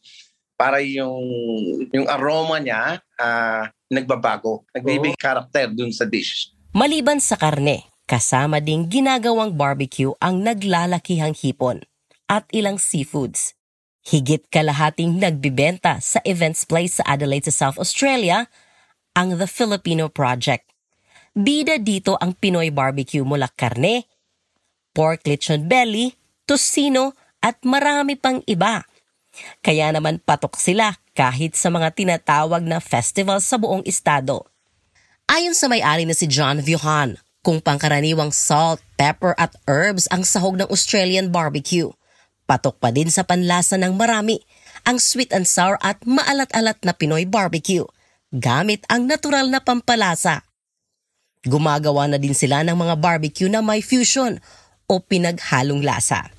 Para 0.60 0.84
yung 0.84 1.24
yung 1.96 2.08
aroma 2.12 2.60
niya 2.60 3.00
uh, 3.16 3.64
nagbabago. 3.88 4.68
Nagbibigay 4.76 5.16
oh. 5.16 5.24
karakter 5.24 5.72
dun 5.72 5.96
sa 5.96 6.04
dish. 6.04 6.52
Maliban 6.76 7.24
sa 7.24 7.40
karne, 7.40 7.88
Kasama 8.06 8.62
ding 8.62 8.86
ginagawang 8.86 9.58
barbecue 9.58 10.14
ang 10.22 10.46
naglalakihang 10.46 11.34
hipon 11.34 11.82
at 12.30 12.46
ilang 12.54 12.78
seafoods. 12.78 13.58
Higit 14.06 14.46
kalahating 14.54 15.18
nagbibenta 15.18 15.98
sa 15.98 16.22
events 16.22 16.70
place 16.70 17.02
sa 17.02 17.04
Adelaide 17.10 17.50
sa 17.50 17.66
South 17.66 17.82
Australia 17.82 18.46
ang 19.18 19.42
The 19.42 19.50
Filipino 19.50 20.06
Project. 20.14 20.70
Bida 21.34 21.82
dito 21.82 22.14
ang 22.22 22.38
Pinoy 22.38 22.70
barbecue 22.70 23.26
mula 23.26 23.50
karne, 23.50 24.06
pork 24.96 25.28
lechon 25.28 25.68
belly, 25.68 26.16
tocino 26.48 27.12
at 27.44 27.60
marami 27.68 28.16
pang 28.16 28.40
iba. 28.48 28.88
Kaya 29.60 29.92
naman 29.92 30.24
patok 30.24 30.56
sila 30.56 30.96
kahit 31.12 31.60
sa 31.60 31.68
mga 31.68 31.92
tinatawag 31.92 32.64
na 32.64 32.80
festival 32.80 33.44
sa 33.44 33.60
buong 33.60 33.84
estado. 33.84 34.48
Ayon 35.28 35.52
sa 35.52 35.68
may-ari 35.68 36.08
na 36.08 36.16
si 36.16 36.32
John 36.32 36.64
Vuhan, 36.64 37.20
kung 37.44 37.60
pangkaraniwang 37.60 38.32
salt, 38.32 38.80
pepper 38.96 39.36
at 39.36 39.52
herbs 39.68 40.08
ang 40.08 40.24
sahog 40.24 40.56
ng 40.56 40.72
Australian 40.72 41.30
barbecue. 41.30 41.92
Patok 42.48 42.80
pa 42.80 42.96
din 42.96 43.12
sa 43.12 43.28
panlasa 43.28 43.75
ng 43.75 43.92
marami 44.00 44.40
ang 44.88 45.02
sweet 45.02 45.34
and 45.36 45.50
sour 45.50 45.75
at 45.82 46.00
maalat-alat 46.06 46.78
na 46.86 46.94
Pinoy 46.94 47.25
barbecue 47.28 47.84
gamit 48.34 48.86
ang 48.92 49.08
natural 49.10 49.50
na 49.50 49.62
pampalasa. 49.62 50.46
Gumagawa 51.46 52.10
na 52.10 52.18
din 52.18 52.34
sila 52.34 52.66
ng 52.66 52.74
mga 52.74 52.96
barbecue 52.98 53.50
na 53.50 53.62
may 53.62 53.80
fusion 53.80 54.42
o 54.89 55.00
pinaghalong 55.00 55.84
lasa. 55.84 56.30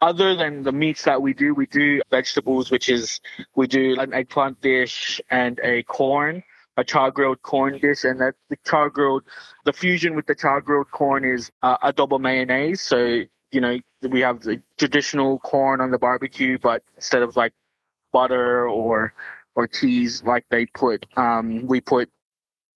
Other 0.00 0.34
than 0.34 0.62
the 0.62 0.72
meats 0.72 1.04
that 1.04 1.20
we 1.20 1.34
do, 1.34 1.54
we 1.54 1.66
do 1.66 2.00
vegetables, 2.10 2.70
which 2.70 2.88
is 2.88 3.20
we 3.54 3.66
do 3.66 4.00
an 4.00 4.14
eggplant 4.14 4.60
dish 4.62 5.20
and 5.30 5.60
a 5.62 5.82
corn 5.82 6.42
a 6.80 6.84
char 6.84 7.10
grilled 7.10 7.42
corn 7.42 7.78
dish, 7.78 8.04
and 8.04 8.20
that 8.20 8.34
the 8.48 8.56
char 8.66 8.90
grilled, 8.90 9.22
the 9.64 9.72
fusion 9.72 10.14
with 10.14 10.26
the 10.26 10.34
char 10.34 10.60
grilled 10.60 10.90
corn 10.90 11.24
is 11.24 11.50
uh, 11.62 11.76
adobo 11.78 12.18
mayonnaise. 12.18 12.80
So 12.80 13.22
you 13.52 13.60
know 13.60 13.78
we 14.02 14.20
have 14.20 14.40
the 14.40 14.62
traditional 14.78 15.38
corn 15.40 15.80
on 15.80 15.90
the 15.90 15.98
barbecue, 15.98 16.58
but 16.58 16.82
instead 16.96 17.22
of 17.22 17.36
like 17.36 17.52
butter 18.12 18.68
or 18.68 19.12
or 19.54 19.66
cheese 19.66 20.22
like 20.24 20.46
they 20.48 20.66
put, 20.66 21.06
um, 21.16 21.66
we 21.66 21.80
put 21.80 22.08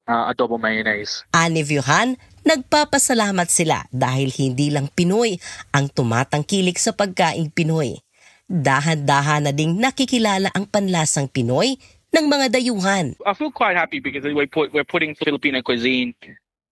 uh, 0.09 0.31
adobo 0.31 0.61
mayonnaise. 0.61 1.25
Ani 1.33 1.65
Vyuhan, 1.65 2.17
nagpapasalamat 2.45 3.49
sila 3.49 3.85
dahil 3.91 4.33
hindi 4.33 4.71
lang 4.73 4.89
Pinoy 4.93 5.37
ang 5.73 5.89
tumatangkilik 5.91 6.77
sa 6.77 6.93
pagkaing 6.93 7.53
Pinoy. 7.53 8.01
Dahan-dahan 8.45 9.49
na 9.49 9.53
ding 9.57 9.81
nakikilala 9.81 10.53
ang 10.53 10.69
panlasang 10.69 11.33
Pinoy 11.33 11.81
ng 12.15 12.27
mga 12.31 12.47
dayuhan. 12.61 13.17
I 13.27 13.35
feel 13.35 13.51
quite 13.51 13.75
happy 13.75 13.99
because 13.99 14.23
we 14.23 14.47
put 14.47 14.71
we're 14.71 14.87
putting 14.87 15.17
Filipino 15.19 15.65
cuisine 15.65 16.15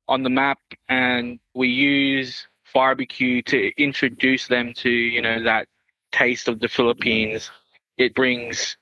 on 0.06 0.22
the 0.22 0.30
map, 0.30 0.60
and 0.86 1.40
we 1.56 1.66
use 1.66 2.46
barbecue 2.72 3.42
to 3.42 3.72
introduce 3.76 4.46
them 4.46 4.72
to 4.80 4.88
you 4.88 5.20
know 5.20 5.42
that 5.42 5.66
taste 6.12 6.46
of 6.46 6.60
the 6.60 6.68
Philippines. 6.68 7.50
It 7.98 8.14
brings 8.14 8.76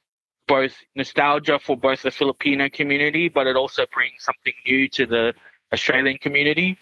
both 0.50 0.74
nostalgia 0.96 1.60
for 1.60 1.76
both 1.76 2.02
the 2.02 2.10
Filipino 2.10 2.68
community, 2.68 3.28
but 3.28 3.46
it 3.46 3.54
also 3.54 3.86
brings 3.94 4.24
something 4.24 4.52
new 4.66 4.88
to 4.88 5.06
the 5.06 5.32
Australian 5.72 6.18
community. 6.18 6.76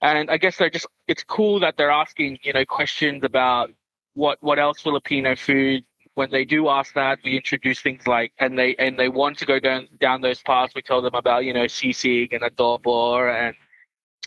And 0.00 0.30
I 0.30 0.36
guess 0.36 0.56
they're 0.56 0.70
just 0.70 0.86
it's 1.08 1.24
cool 1.24 1.58
that 1.60 1.76
they're 1.76 1.90
asking, 1.90 2.38
you 2.44 2.52
know, 2.52 2.64
questions 2.64 3.24
about 3.24 3.70
what 4.14 4.38
what 4.40 4.60
else 4.60 4.80
Filipino 4.80 5.34
food. 5.34 5.82
When 6.14 6.30
they 6.30 6.44
do 6.44 6.68
ask 6.68 6.94
that, 6.94 7.18
we 7.24 7.34
introduce 7.36 7.80
things 7.80 8.06
like 8.06 8.30
and 8.38 8.56
they 8.56 8.76
and 8.76 8.96
they 8.96 9.08
want 9.08 9.36
to 9.38 9.46
go 9.46 9.58
down 9.58 9.88
down 9.98 10.20
those 10.20 10.40
paths. 10.42 10.72
We 10.76 10.82
tell 10.82 11.02
them 11.02 11.16
about 11.16 11.44
you 11.44 11.54
know 11.54 11.64
sisig 11.64 12.32
and 12.34 12.42
adobo 12.42 13.28
and 13.44 13.56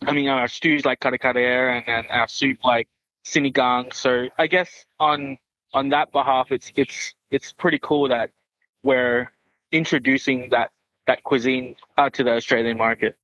I 0.05 0.11
mean 0.11 0.27
our 0.27 0.49
stews 0.49 0.83
like 0.83 0.99
kare 0.99 1.69
and, 1.69 1.87
and 1.87 2.05
our 2.09 2.27
soup 2.27 2.57
like 2.65 2.89
sinigang. 3.25 3.93
So 3.93 4.27
I 4.37 4.47
guess 4.47 4.69
on 4.99 5.37
on 5.73 5.87
that 5.89 6.11
behalf, 6.11 6.51
it's 6.51 6.73
it's 6.75 7.13
it's 7.31 7.53
pretty 7.53 7.79
cool 7.81 8.09
that 8.09 8.31
we're 8.83 9.29
introducing 9.71 10.49
that 10.49 10.71
that 11.07 11.23
cuisine 11.23 11.75
uh, 11.97 12.09
to 12.13 12.23
the 12.23 12.37
Australian 12.37 12.77
market. 12.77 13.17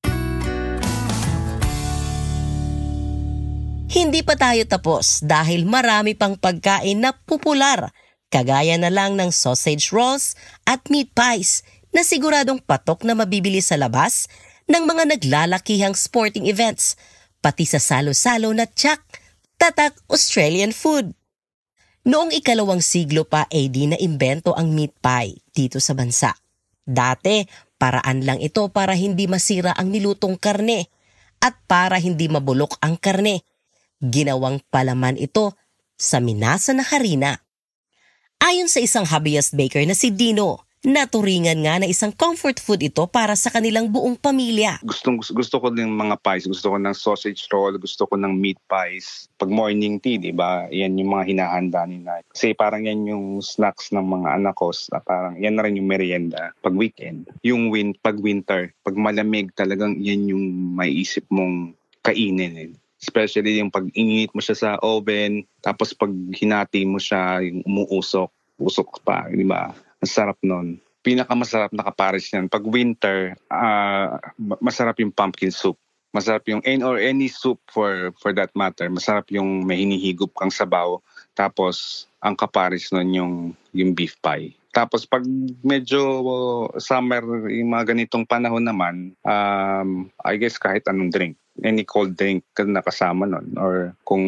Hindi 3.95 4.27
pa 4.27 4.35
tayo 4.35 4.67
tapos 4.67 5.23
dahil 5.23 5.63
marami 5.63 6.19
pang 6.19 6.35
pagkain 6.35 6.99
na 6.99 7.15
popular, 7.15 7.95
kagaya 8.27 8.75
na 8.75 8.91
lang 8.91 9.15
ng 9.15 9.31
sausage 9.31 9.95
rolls 9.95 10.35
at 10.67 10.83
meat 10.91 11.15
pies 11.15 11.63
na 11.95 12.03
siguradong 12.03 12.59
patok 12.59 13.07
na 13.07 13.15
mabibili 13.15 13.63
sa 13.63 13.79
labas 13.79 14.27
ng 14.67 14.83
mga 14.83 15.15
naglalakihang 15.15 15.95
sporting 15.95 16.43
events, 16.43 16.99
pati 17.39 17.63
sa 17.63 17.79
salo-salo 17.79 18.51
na 18.51 18.67
tsak, 18.67 18.99
tatak 19.55 19.95
Australian 20.11 20.75
food. 20.75 21.15
Noong 22.05 22.29
ikalawang 22.37 22.85
siglo 22.85 23.25
pa 23.25 23.49
AD 23.49 23.75
na 23.89 23.97
imbento 23.97 24.53
ang 24.53 24.69
meat 24.69 24.93
pie 25.01 25.41
dito 25.49 25.81
sa 25.81 25.97
bansa. 25.97 26.37
Dati, 26.85 27.41
paraan 27.81 28.21
lang 28.21 28.37
ito 28.45 28.69
para 28.69 28.93
hindi 28.93 29.25
masira 29.25 29.73
ang 29.73 29.89
nilutong 29.89 30.37
karne 30.37 30.85
at 31.41 31.57
para 31.65 31.97
hindi 31.97 32.29
mabulok 32.29 32.77
ang 32.85 33.01
karne. 33.01 33.41
Ginawang 33.97 34.61
palaman 34.69 35.17
ito 35.17 35.57
sa 35.97 36.21
minasa 36.21 36.77
na 36.77 36.85
harina. 36.85 37.41
Ayon 38.37 38.69
sa 38.69 38.85
isang 38.85 39.09
hobbyist 39.09 39.57
baker 39.57 39.81
na 39.89 39.97
si 39.97 40.13
Dino, 40.13 40.64
naturingan 40.85 41.65
nga 41.65 41.81
na 41.81 41.89
isang 41.89 42.13
comfort 42.13 42.61
food 42.61 42.85
ito 42.85 43.03
para 43.09 43.33
sa 43.33 43.49
kanilang 43.49 43.89
buong 43.89 44.15
pamilya. 44.15 44.79
Gustong, 44.85 45.19
gusto 45.19 45.57
ko 45.57 45.73
ng 45.73 45.89
mga 45.89 46.15
pies, 46.21 46.45
gusto 46.45 46.71
ko 46.71 46.77
ng 46.77 46.95
sausage 46.95 47.49
roll, 47.49 47.75
gusto 47.81 48.05
ko 48.05 48.15
ng 48.15 48.31
meat 48.31 48.61
pies. 48.69 49.27
Pag 49.35 49.49
morning 49.49 49.97
tea, 49.97 50.21
di 50.21 50.31
ba, 50.31 50.69
yan 50.69 50.95
yung 51.01 51.11
mga 51.11 51.25
hinahanda 51.33 51.83
nila. 51.89 52.21
Kasi 52.29 52.53
parang 52.53 52.85
yan 52.85 53.09
yung 53.09 53.41
snacks 53.41 53.89
ng 53.91 54.05
mga 54.05 54.39
anak 54.39 54.55
ko. 54.55 54.69
Parang 55.03 55.35
yan 55.41 55.57
na 55.57 55.65
rin 55.65 55.75
yung 55.75 55.89
merienda 55.89 56.53
pag 56.61 56.77
weekend. 56.77 57.27
Yung 57.41 57.73
win, 57.73 57.97
pag 57.97 58.21
winter, 58.21 58.71
pag 58.85 58.95
malamig 58.95 59.51
talagang 59.57 59.97
yan 59.97 60.29
yung 60.29 60.77
maiisip 60.77 61.25
mong 61.33 61.73
kainin. 62.05 62.53
Eh. 62.55 62.71
Especially 63.01 63.57
yung 63.61 63.73
pag 63.73 63.89
init 63.93 64.31
mo 64.33 64.41
siya 64.41 64.57
sa 64.57 64.69
oven, 64.81 65.45
tapos 65.61 65.93
pag 65.93 66.13
hinati 66.33 66.85
mo 66.85 67.01
siya, 67.01 67.41
yung 67.41 67.61
umuusok, 67.65 68.29
usok 68.61 69.03
pa, 69.03 69.27
di 69.29 69.45
ba? 69.45 69.73
Ang 70.03 70.11
sarap 70.11 70.37
nun. 70.43 70.81
Pinakamasarap 71.05 71.71
na 71.71 71.85
kapares 71.85 72.27
yan. 72.33 72.49
Pag 72.49 72.65
winter, 72.65 73.37
ma- 73.47 74.61
masarap 74.63 74.97
yung 74.99 75.13
pumpkin 75.13 75.53
soup. 75.53 75.77
Masarap 76.15 76.47
yung 76.47 76.63
any 76.63 76.79
or 76.79 76.95
any 76.95 77.27
soup 77.27 77.59
for 77.67 78.15
for 78.23 78.31
that 78.31 78.49
matter. 78.55 78.87
Masarap 78.87 79.27
yung 79.35 79.67
may 79.67 79.83
hinihigop 79.83 80.31
kang 80.33 80.49
sabaw. 80.49 80.97
Tapos 81.35 82.07
ang 82.23 82.39
kapares 82.39 82.89
nun 82.95 83.11
yung 83.11 83.33
yung 83.75 83.91
beef 83.91 84.15
pie. 84.23 84.55
Tapos 84.75 85.07
pag 85.07 85.23
medyo 85.63 85.99
summer, 86.83 87.23
yung 87.47 87.71
mga 87.71 87.95
ganitong 87.95 88.27
panahon 88.27 88.67
naman, 88.67 89.15
um, 89.23 90.11
I 90.19 90.35
guess 90.35 90.59
kahit 90.59 90.83
anong 90.91 91.15
drink. 91.15 91.39
Any 91.63 91.87
cold 91.87 92.19
drink 92.19 92.43
ka 92.51 92.67
na 92.67 92.83
kasama 92.83 93.23
nun. 93.23 93.55
Or 93.55 93.95
kung 94.03 94.25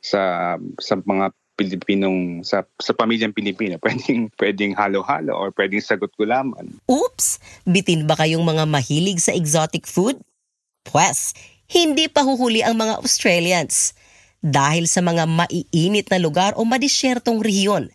sa 0.00 0.56
sa 0.80 0.96
mga 0.96 1.36
Pilipinong 1.54 2.42
sa 2.42 2.66
sa 2.82 2.90
pamilyang 2.90 3.30
Pilipino, 3.30 3.78
pwedeng 3.84 4.30
pwedeng 4.38 4.72
halo-halo 4.74 5.34
or 5.34 5.54
pwedeng 5.54 5.82
sagot 5.82 6.10
gulaman. 6.18 6.78
Oops! 6.90 7.26
Bitin 7.62 8.10
ba 8.10 8.18
kayong 8.18 8.42
mga 8.42 8.66
mahilig 8.66 9.22
sa 9.22 9.30
exotic 9.30 9.86
food? 9.86 10.18
Pwes, 10.84 11.32
hindi 11.70 12.10
pa 12.10 12.26
huhuli 12.26 12.60
ang 12.60 12.76
mga 12.76 13.00
Australians 13.00 13.96
dahil 14.44 14.84
sa 14.84 15.00
mga 15.00 15.24
maiinit 15.24 16.12
na 16.12 16.20
lugar 16.20 16.52
o 16.60 16.68
madisyertong 16.68 17.40
rehiyon. 17.40 17.88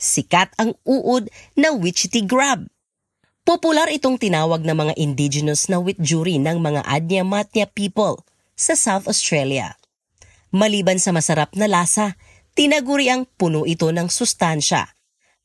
Sikat 0.00 0.56
ang 0.56 0.72
uod 0.88 1.28
na 1.54 1.76
Wichita 1.76 2.24
Grab. 2.24 2.64
Popular 3.44 3.92
itong 3.92 4.16
tinawag 4.16 4.64
ng 4.64 4.72
mga 4.72 4.94
indigenous 4.96 5.68
na 5.68 5.76
witjuri 5.76 6.40
ng 6.40 6.64
mga 6.64 6.80
Adnya-Matnya 6.88 7.68
people 7.68 8.24
sa 8.56 8.72
South 8.72 9.04
Australia. 9.04 9.76
Maliban 10.48 10.96
sa 10.96 11.12
masarap 11.12 11.52
na 11.52 11.68
lasa, 11.68 12.16
tinaguri 12.54 13.10
ang 13.10 13.26
puno 13.26 13.66
ito 13.66 13.90
ng 13.90 14.08
sustansya. 14.08 14.94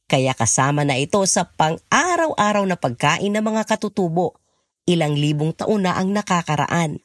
Kaya 0.09 0.33
kasama 0.33 0.81
na 0.85 0.97
ito 0.97 1.21
sa 1.29 1.45
pang-araw-araw 1.45 2.65
na 2.65 2.77
pagkain 2.77 3.29
ng 3.29 3.45
mga 3.45 3.69
katutubo. 3.69 4.41
Ilang 4.89 5.13
libong 5.13 5.53
taon 5.53 5.85
na 5.85 6.01
ang 6.01 6.09
nakakaraan. 6.09 6.97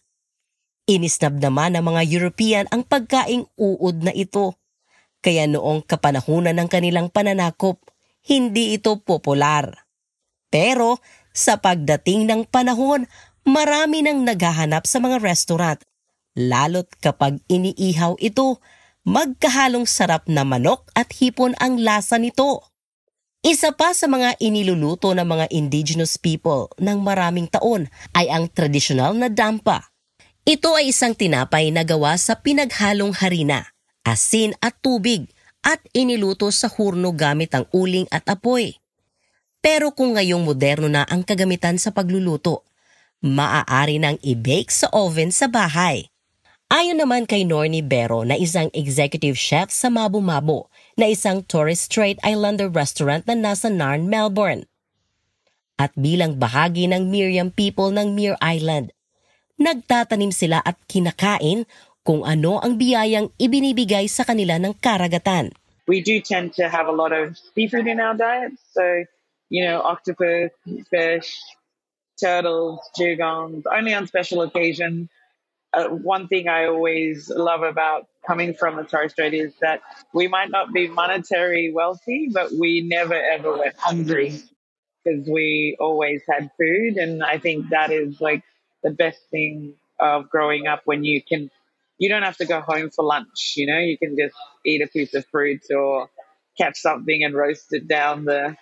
Inisnab 0.88 1.36
naman 1.36 1.76
ng 1.76 1.84
mga 1.84 2.02
European 2.08 2.64
ang 2.72 2.84
pagkaing 2.84 3.44
uod 3.60 3.96
na 4.04 4.12
ito. 4.12 4.56
Kaya 5.20 5.48
noong 5.48 5.84
kapanahunan 5.84 6.56
ng 6.56 6.68
kanilang 6.68 7.08
pananakop, 7.08 7.80
hindi 8.24 8.76
ito 8.76 8.96
popular. 9.00 9.84
Pero 10.48 11.00
sa 11.32 11.60
pagdating 11.60 12.28
ng 12.28 12.42
panahon, 12.48 13.04
marami 13.44 14.00
nang 14.00 14.24
naghahanap 14.24 14.88
sa 14.88 15.00
mga 15.00 15.20
restaurant. 15.20 15.80
Lalo't 16.36 16.88
kapag 17.00 17.40
iniihaw 17.52 18.16
ito, 18.20 18.60
magkahalong 19.04 19.84
sarap 19.84 20.24
na 20.32 20.42
manok 20.48 20.88
at 20.96 21.12
hipon 21.12 21.52
ang 21.60 21.76
lasa 21.76 22.16
nito. 22.16 22.64
Isa 23.44 23.76
pa 23.76 23.92
sa 23.92 24.08
mga 24.08 24.40
iniluluto 24.40 25.12
ng 25.12 25.28
mga 25.28 25.46
indigenous 25.52 26.16
people 26.16 26.72
ng 26.80 27.04
maraming 27.04 27.44
taon 27.44 27.92
ay 28.16 28.32
ang 28.32 28.48
tradisyonal 28.48 29.12
na 29.12 29.28
dampa. 29.28 29.92
Ito 30.48 30.80
ay 30.80 30.92
isang 30.92 31.12
tinapay 31.12 31.68
na 31.68 31.84
gawa 31.84 32.16
sa 32.16 32.40
pinaghalong 32.40 33.12
harina, 33.12 33.68
asin 34.00 34.56
at 34.64 34.80
tubig 34.80 35.28
at 35.60 35.80
iniluto 35.92 36.48
sa 36.48 36.72
hurno 36.72 37.12
gamit 37.12 37.52
ang 37.52 37.68
uling 37.72 38.08
at 38.08 38.24
apoy. 38.32 38.72
Pero 39.60 39.92
kung 39.92 40.16
ngayong 40.16 40.44
moderno 40.44 40.88
na 40.88 41.04
ang 41.08 41.24
kagamitan 41.24 41.80
sa 41.80 41.92
pagluluto, 41.92 42.64
maaari 43.24 43.96
nang 44.00 44.20
i-bake 44.20 44.72
sa 44.72 44.88
oven 44.92 45.32
sa 45.32 45.48
bahay. 45.48 46.04
Ayon 46.72 47.00
naman 47.00 47.28
kay 47.28 47.44
Nornie 47.44 47.84
Bero 47.84 48.24
na 48.24 48.36
isang 48.36 48.68
executive 48.72 49.36
chef 49.36 49.68
sa 49.72 49.88
Mabu 49.92 50.20
Mabu 50.20 50.68
na 50.96 51.08
isang 51.08 51.44
Torres 51.44 51.84
Strait 51.84 52.16
Islander 52.24 52.68
restaurant 52.68 53.24
na 53.28 53.36
nasa 53.36 53.68
Narn, 53.72 54.08
Melbourne. 54.08 54.68
At 55.76 55.92
bilang 55.98 56.38
bahagi 56.38 56.86
ng 56.88 57.10
Miriam 57.10 57.50
people 57.50 57.90
ng 57.90 58.14
Mir 58.14 58.38
Island, 58.38 58.94
nagtatanim 59.58 60.30
sila 60.30 60.62
at 60.62 60.78
kinakain 60.86 61.66
kung 62.06 62.22
ano 62.22 62.62
ang 62.62 62.78
biyayang 62.78 63.34
ibinibigay 63.40 64.06
sa 64.06 64.22
kanila 64.22 64.60
ng 64.60 64.76
karagatan. 64.78 65.50
we 65.86 66.00
do 66.00 66.20
tend 66.20 66.54
to 66.54 66.68
have 66.68 66.86
a 66.86 66.92
lot 66.92 67.12
of 67.12 67.38
seafood 67.54 67.86
in 67.86 68.00
our 68.00 68.14
diet. 68.14 68.52
So, 68.72 69.04
you 69.50 69.64
know, 69.64 69.80
octopus, 69.82 70.50
fish, 70.90 71.38
turtles, 72.20 72.80
dugongs, 72.98 73.64
only 73.70 73.94
on 73.94 74.06
special 74.06 74.42
occasions. 74.42 75.08
Uh, 75.74 75.88
one 75.88 76.28
thing 76.28 76.48
I 76.48 76.66
always 76.66 77.30
love 77.30 77.62
about 77.62 78.06
coming 78.26 78.54
from 78.54 78.76
the 78.76 78.84
Torres 78.84 79.12
Strait 79.12 79.34
is 79.34 79.52
that 79.60 79.80
we 80.12 80.28
might 80.28 80.50
not 80.50 80.72
be 80.72 80.88
monetary 80.88 81.72
wealthy, 81.72 82.30
but 82.32 82.52
we 82.52 82.80
never 82.82 83.14
ever 83.14 83.56
went 83.58 83.76
hungry. 83.78 84.42
because 85.04 85.28
we 85.28 85.76
always 85.80 86.22
had 86.28 86.50
food. 86.58 86.96
And 86.96 87.22
I 87.22 87.38
think 87.38 87.70
that 87.70 87.92
is 87.92 88.20
like 88.20 88.42
the 88.82 88.90
best 88.90 89.18
thing 89.30 89.74
of 90.00 90.28
growing 90.30 90.66
up 90.66 90.82
when 90.84 91.04
you 91.04 91.22
can, 91.22 91.50
you 91.98 92.08
don't 92.08 92.22
have 92.22 92.36
to 92.38 92.46
go 92.46 92.60
home 92.60 92.90
for 92.90 93.04
lunch, 93.04 93.54
you 93.56 93.66
know, 93.66 93.78
you 93.78 93.96
can 93.98 94.16
just 94.16 94.34
eat 94.64 94.82
a 94.82 94.86
piece 94.88 95.14
of 95.14 95.24
fruit 95.26 95.62
or 95.74 96.08
catch 96.58 96.78
something 96.78 97.22
and 97.22 97.34
roast 97.34 97.72
it 97.72 97.86
down 97.88 98.24
the, 98.24 98.56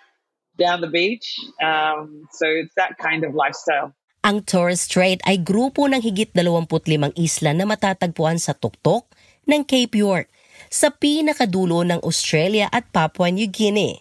down 0.57 0.81
the 0.81 0.87
beach. 0.87 1.39
Um, 1.61 2.27
so 2.31 2.47
it's 2.47 2.73
that 2.75 2.97
kind 2.97 3.23
of 3.23 3.33
lifestyle. 3.33 3.93
Ang 4.23 4.47
Torres 4.47 4.87
Strait 4.87 5.19
ay 5.27 5.43
grupo 5.43 5.83
ng 5.83 5.99
higit 5.99 6.31
25 6.31 7.11
isla 7.19 7.51
na 7.51 7.67
matatagpuan 7.67 8.39
sa 8.39 8.55
tuktok 8.55 9.03
ng 9.43 9.67
Cape 9.67 9.99
York 9.99 10.31
sa 10.71 10.95
pinakadulo 10.95 11.83
ng 11.83 11.99
Australia 12.07 12.71
at 12.71 12.87
Papua 12.87 13.27
New 13.35 13.51
Guinea. 13.51 13.99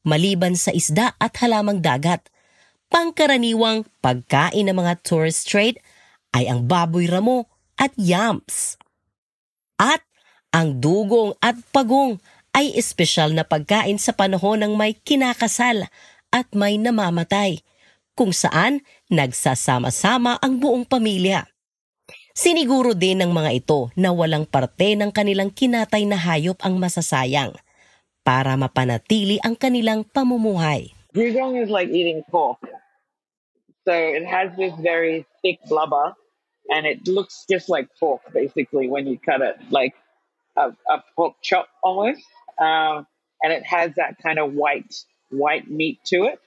Maliban 0.00 0.56
sa 0.56 0.72
isda 0.72 1.12
at 1.20 1.36
halamang 1.44 1.84
dagat, 1.84 2.32
pangkaraniwang 2.88 3.84
pagkain 4.00 4.64
ng 4.64 4.80
mga 4.80 5.04
Torres 5.04 5.44
Strait 5.44 5.76
ay 6.32 6.48
ang 6.48 6.64
baboy 6.64 7.04
ramo 7.04 7.44
at 7.76 7.92
yams. 8.00 8.80
At 9.76 10.00
ang 10.56 10.80
dugong 10.80 11.36
at 11.44 11.60
pagong 11.68 12.16
ay 12.56 12.72
espesyal 12.72 13.36
na 13.36 13.44
pagkain 13.44 14.00
sa 14.00 14.16
panahon 14.16 14.64
ng 14.64 14.72
may 14.72 14.96
kinakasal 14.96 15.84
at 16.32 16.48
may 16.56 16.80
namamatay, 16.80 17.60
kung 18.16 18.32
saan 18.32 18.80
nagsasama-sama 19.10 20.38
ang 20.38 20.62
buong 20.62 20.86
pamilya. 20.86 21.50
Siniguro 22.30 22.94
din 22.94 23.20
ng 23.20 23.34
mga 23.34 23.50
ito 23.52 23.90
na 23.98 24.14
walang 24.14 24.46
parte 24.46 24.94
ng 24.94 25.10
kanilang 25.10 25.50
kinatay 25.50 26.06
na 26.06 26.16
hayop 26.16 26.56
ang 26.62 26.78
masasayang 26.78 27.52
para 28.22 28.54
mapanatili 28.54 29.42
ang 29.42 29.58
kanilang 29.58 30.06
pamumuhay. 30.06 30.94
Dugong 31.10 31.58
is 31.58 31.68
like 31.68 31.90
eating 31.90 32.22
pork. 32.30 32.62
So 33.82 33.92
it 33.92 34.22
has 34.24 34.54
this 34.54 34.72
very 34.78 35.26
thick 35.42 35.58
blubber 35.66 36.14
and 36.70 36.86
it 36.86 37.02
looks 37.10 37.44
just 37.50 37.66
like 37.66 37.90
pork 37.98 38.22
basically 38.32 38.86
when 38.86 39.10
you 39.10 39.18
cut 39.18 39.42
it, 39.42 39.58
like 39.74 39.92
a, 40.54 40.70
a 40.86 41.02
pork 41.18 41.34
chop 41.42 41.66
almost. 41.82 42.22
Um, 42.62 43.10
and 43.42 43.52
it 43.52 43.64
has 43.66 43.90
that 43.96 44.22
kind 44.22 44.38
of 44.38 44.54
white, 44.54 44.94
white 45.30 45.68
meat 45.68 45.98
to 46.14 46.30
it. 46.30 46.38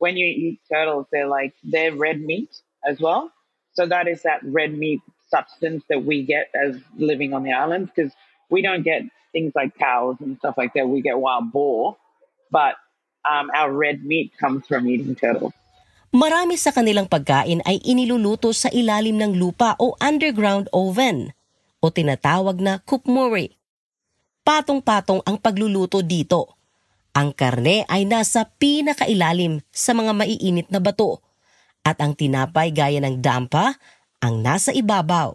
When 0.00 0.16
you 0.16 0.24
eat 0.24 0.64
turtles, 0.64 1.06
they're 1.12 1.28
like, 1.28 1.52
they're 1.60 1.92
red 1.92 2.24
meat 2.24 2.48
as 2.88 2.98
well. 2.98 3.28
So 3.76 3.84
that 3.84 4.08
is 4.08 4.24
that 4.24 4.40
red 4.42 4.72
meat 4.72 5.04
substance 5.28 5.84
that 5.92 6.02
we 6.02 6.24
get 6.24 6.48
as 6.56 6.80
living 6.96 7.36
on 7.36 7.44
the 7.44 7.52
island 7.52 7.92
because 7.92 8.10
we 8.48 8.64
don't 8.64 8.82
get 8.82 9.04
things 9.30 9.52
like 9.54 9.76
cows 9.76 10.16
and 10.24 10.40
stuff 10.40 10.56
like 10.56 10.72
that. 10.74 10.88
We 10.88 11.04
get 11.04 11.20
wild 11.20 11.52
boar, 11.52 12.00
but 12.50 12.80
um, 13.28 13.52
our 13.54 13.70
red 13.70 14.02
meat 14.02 14.32
comes 14.40 14.66
from 14.66 14.88
eating 14.88 15.14
turtles. 15.14 15.54
Marami 16.10 16.58
sa 16.58 16.74
kanilang 16.74 17.06
pagkain 17.06 17.62
ay 17.62 17.78
iniluluto 17.86 18.50
sa 18.50 18.66
ilalim 18.74 19.14
ng 19.14 19.38
lupa 19.38 19.78
o 19.78 19.94
underground 20.02 20.66
oven 20.74 21.30
o 21.78 21.86
tinatawag 21.86 22.58
na 22.58 22.82
kupmuri. 22.82 23.54
Patong-patong 24.42 25.22
ang 25.22 25.38
pagluluto 25.38 26.02
dito. 26.02 26.59
Ang 27.10 27.34
karne 27.34 27.82
ay 27.90 28.06
nasa 28.06 28.46
pinakailalim 28.58 29.66
sa 29.74 29.90
mga 29.90 30.14
maiinit 30.14 30.70
na 30.70 30.78
bato 30.78 31.18
at 31.82 31.98
ang 31.98 32.14
tinapay 32.14 32.70
gaya 32.70 33.02
ng 33.02 33.18
dampa 33.18 33.74
ang 34.22 34.44
nasa 34.44 34.70
ibabaw. 34.70 35.34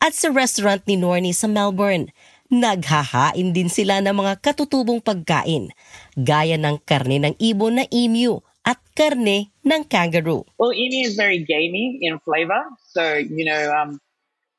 At 0.00 0.12
sa 0.16 0.32
restaurant 0.32 0.84
ni 0.84 0.96
Nornie 1.00 1.36
sa 1.36 1.48
Melbourne, 1.48 2.12
naghahain 2.50 3.54
din 3.54 3.70
sila 3.70 4.02
ng 4.02 4.16
mga 4.16 4.42
katutubong 4.42 4.98
pagkain 5.00 5.70
gaya 6.18 6.58
ng 6.58 6.82
karne 6.82 7.22
ng 7.22 7.34
ibon 7.38 7.78
na 7.80 7.84
emu 7.88 8.42
at 8.66 8.76
karne 8.92 9.54
ng 9.64 9.82
kangaroo. 9.88 10.44
Well, 10.58 10.74
emu 10.76 11.08
is 11.08 11.16
very 11.16 11.40
gamey 11.40 12.00
in 12.04 12.20
flavor. 12.20 12.60
So, 12.92 13.16
you 13.16 13.46
know, 13.46 13.62
um, 13.72 14.00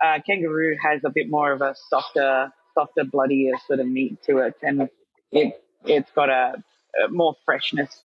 uh, 0.02 0.18
kangaroo 0.26 0.78
has 0.82 1.04
a 1.06 1.12
bit 1.14 1.30
more 1.30 1.52
of 1.54 1.62
a 1.62 1.76
softer, 1.90 2.50
softer, 2.74 3.06
bloodier 3.06 3.54
sort 3.68 3.82
of 3.82 3.88
meat 3.88 4.18
to 4.26 4.40
it. 4.40 4.56
And 4.64 4.90
it, 5.30 5.62
it's 5.86 6.12
got 6.14 6.30
a, 6.30 6.56
a 7.06 7.10
more 7.10 7.36
freshness 7.46 8.04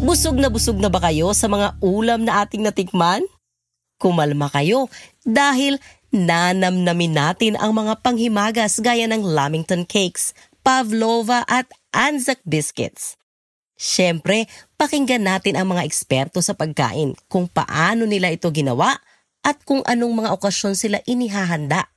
Busog 0.00 0.40
na 0.40 0.48
busog 0.48 0.80
na 0.80 0.88
ba 0.88 0.96
kayo 0.96 1.28
sa 1.36 1.44
mga 1.44 1.76
ulam 1.84 2.24
na 2.24 2.40
ating 2.40 2.64
natikman? 2.64 3.20
Kumalma 4.00 4.48
kayo 4.48 4.88
dahil 5.28 5.76
nanamnamin 6.08 7.12
natin 7.12 7.52
ang 7.60 7.76
mga 7.76 8.00
panghimagas 8.00 8.80
gaya 8.80 9.04
ng 9.04 9.20
Lamington 9.20 9.84
Cakes, 9.84 10.32
Pavlova 10.64 11.44
at 11.44 11.68
Anzac 11.92 12.40
Biscuits. 12.48 13.20
Siyempre, 13.76 14.48
pakinggan 14.80 15.20
natin 15.20 15.60
ang 15.60 15.68
mga 15.68 15.84
eksperto 15.84 16.40
sa 16.40 16.56
pagkain 16.56 17.12
kung 17.28 17.44
paano 17.44 18.08
nila 18.08 18.32
ito 18.32 18.48
ginawa 18.48 18.96
at 19.44 19.60
kung 19.68 19.84
anong 19.84 20.24
mga 20.24 20.32
okasyon 20.32 20.80
sila 20.80 21.04
inihahanda. 21.04 21.92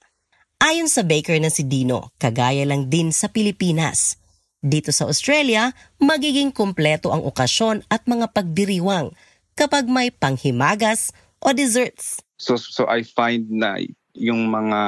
Ayon 0.64 0.88
sa 0.88 1.04
baker 1.04 1.36
na 1.44 1.52
si 1.52 1.68
Dino, 1.68 2.16
kagaya 2.16 2.64
lang 2.64 2.88
din 2.88 3.12
sa 3.12 3.28
Pilipinas– 3.28 4.16
dito 4.64 4.96
sa 4.96 5.12
Australia, 5.12 5.76
magiging 6.00 6.56
kumpleto 6.56 7.12
ang 7.12 7.28
okasyon 7.28 7.84
at 7.92 8.08
mga 8.08 8.32
pagdiriwang 8.32 9.12
kapag 9.60 9.92
may 9.92 10.08
panghimagas 10.08 11.12
o 11.44 11.52
desserts. 11.52 12.24
So 12.40 12.56
so 12.56 12.88
I 12.88 13.04
find 13.04 13.52
na 13.52 13.84
yung 14.16 14.48
mga 14.48 14.80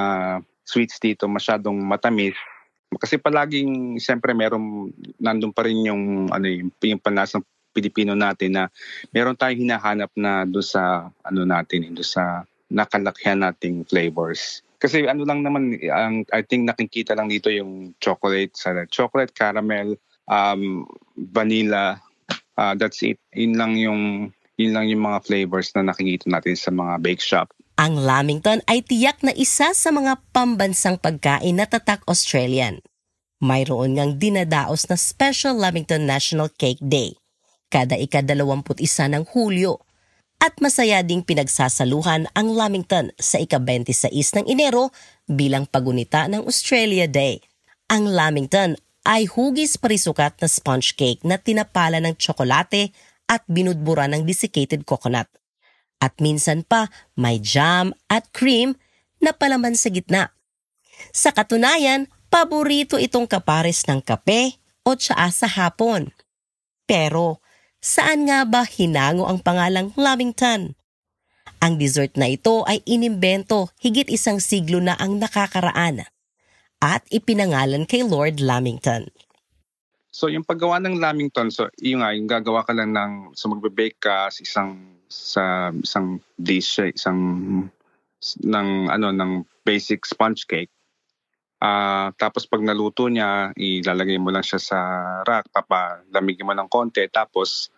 sweets 0.64 0.98
dito 0.98 1.28
masyadong 1.28 1.76
matamis 1.76 2.34
kasi 2.96 3.20
palaging 3.20 4.00
siyempre 4.00 4.32
meron 4.32 4.96
nandun 5.20 5.52
pa 5.52 5.68
rin 5.68 5.84
yung 5.84 6.32
ano 6.32 6.48
yung, 6.48 6.72
yung 6.80 7.04
panlasang 7.04 7.44
Pilipino 7.76 8.16
natin 8.16 8.56
na 8.56 8.64
meron 9.12 9.36
tayong 9.36 9.68
hinahanap 9.68 10.10
na 10.16 10.48
do 10.48 10.64
sa 10.64 11.12
ano 11.20 11.44
natin 11.44 11.92
do 11.92 12.02
sa 12.02 12.48
nakalakyan 12.72 13.44
nating 13.44 13.84
flavors. 13.86 14.65
Kasi 14.80 15.08
ano 15.08 15.24
lang 15.24 15.42
naman, 15.42 15.78
ang, 15.90 16.28
I 16.36 16.42
think 16.44 16.68
nakikita 16.68 17.16
lang 17.16 17.32
dito 17.32 17.48
yung 17.50 17.96
chocolate, 18.04 18.54
sa 18.56 18.76
chocolate, 18.92 19.32
caramel, 19.32 19.96
um, 20.28 20.86
vanilla, 21.16 22.00
uh, 22.58 22.74
that's 22.76 23.04
it. 23.04 23.20
Yun 23.36 23.56
lang 23.56 23.74
yung 23.80 24.02
yun 24.56 24.72
lang 24.72 24.88
yung 24.88 25.04
mga 25.04 25.20
flavors 25.28 25.76
na 25.76 25.92
nakikita 25.92 26.32
natin 26.32 26.56
sa 26.56 26.72
mga 26.72 26.94
bake 27.04 27.20
shop. 27.20 27.52
Ang 27.76 28.00
Lamington 28.00 28.64
ay 28.72 28.80
tiyak 28.88 29.20
na 29.20 29.36
isa 29.36 29.76
sa 29.76 29.90
mga 29.92 30.24
pambansang 30.32 30.96
pagkain 30.96 31.60
na 31.60 31.68
tatak 31.68 32.08
Australian. 32.08 32.80
Mayroon 33.44 34.00
ngang 34.00 34.16
dinadaos 34.16 34.88
na 34.88 34.96
Special 34.96 35.60
Lamington 35.60 36.08
National 36.08 36.48
Cake 36.48 36.80
Day 36.80 37.20
kada 37.68 38.00
ika-21 38.00 38.80
ng 39.12 39.24
Hulyo 39.36 39.84
at 40.40 40.54
masaya 40.62 41.02
ding 41.02 41.24
pinagsasaluhan 41.24 42.30
ang 42.36 42.48
Lamington 42.54 43.12
sa 43.18 43.42
ika-26 43.42 44.42
ng 44.42 44.46
Enero 44.52 44.92
bilang 45.26 45.66
pagunita 45.66 46.30
ng 46.30 46.46
Australia 46.46 47.10
Day. 47.10 47.42
Ang 47.90 48.12
Lamington 48.14 48.78
ay 49.06 49.30
hugis 49.30 49.78
parisukat 49.78 50.42
na 50.42 50.50
sponge 50.50 50.98
cake 50.98 51.22
na 51.22 51.38
tinapala 51.38 52.02
ng 52.02 52.18
tsokolate 52.18 52.90
at 53.30 53.46
binudbura 53.46 54.10
ng 54.10 54.26
desiccated 54.26 54.86
coconut. 54.86 55.30
At 56.02 56.18
minsan 56.20 56.66
pa 56.66 56.90
may 57.18 57.40
jam 57.40 57.94
at 58.10 58.30
cream 58.36 58.76
na 59.22 59.32
palaman 59.32 59.78
sa 59.78 59.90
gitna. 59.90 60.34
Sa 61.16 61.32
katunayan, 61.32 62.10
paborito 62.30 63.00
itong 63.00 63.26
kapares 63.26 63.88
ng 63.88 64.04
kape 64.04 64.60
o 64.86 64.94
tsaa 64.94 65.32
sa 65.32 65.48
hapon. 65.50 66.12
Pero 66.86 67.42
saan 67.86 68.26
nga 68.26 68.42
ba 68.50 68.66
hinango 68.66 69.30
ang 69.30 69.38
pangalang 69.46 69.94
Lamington? 69.94 70.74
Ang 71.62 71.78
dessert 71.78 72.18
na 72.18 72.26
ito 72.26 72.66
ay 72.66 72.82
inimbento 72.90 73.70
higit 73.78 74.10
isang 74.10 74.42
siglo 74.42 74.82
na 74.82 74.98
ang 74.98 75.22
nakakaraan 75.22 76.02
at 76.82 77.02
ipinangalan 77.14 77.86
kay 77.86 78.02
Lord 78.02 78.42
Lamington. 78.42 79.14
So 80.10 80.34
yung 80.34 80.48
paggawa 80.48 80.82
ng 80.82 80.98
Lamington, 80.98 81.54
so 81.54 81.70
yung 81.78 82.02
nga, 82.02 82.18
yung 82.18 82.26
gagawa 82.26 82.66
ka 82.66 82.74
lang 82.74 82.98
ng, 82.98 83.38
so 83.38 83.54
magbe-bake 83.54 84.02
ka 84.02 84.34
sa 84.34 84.42
isang, 84.42 84.70
sa 85.06 85.44
isang 85.76 86.18
dish, 86.40 86.82
isang, 86.82 87.20
ng, 88.42 88.70
ano, 88.90 89.14
ng 89.14 89.46
basic 89.62 90.08
sponge 90.10 90.48
cake. 90.50 90.74
Uh, 91.60 92.16
tapos 92.16 92.48
pag 92.48 92.64
naluto 92.64 93.12
niya, 93.12 93.52
ilalagay 93.60 94.16
mo 94.16 94.32
lang 94.32 94.46
siya 94.46 94.60
sa 94.60 94.80
rack, 95.28 95.52
papalamigin 95.52 96.48
mo 96.48 96.54
ng 96.56 96.72
konti, 96.72 97.04
tapos 97.12 97.75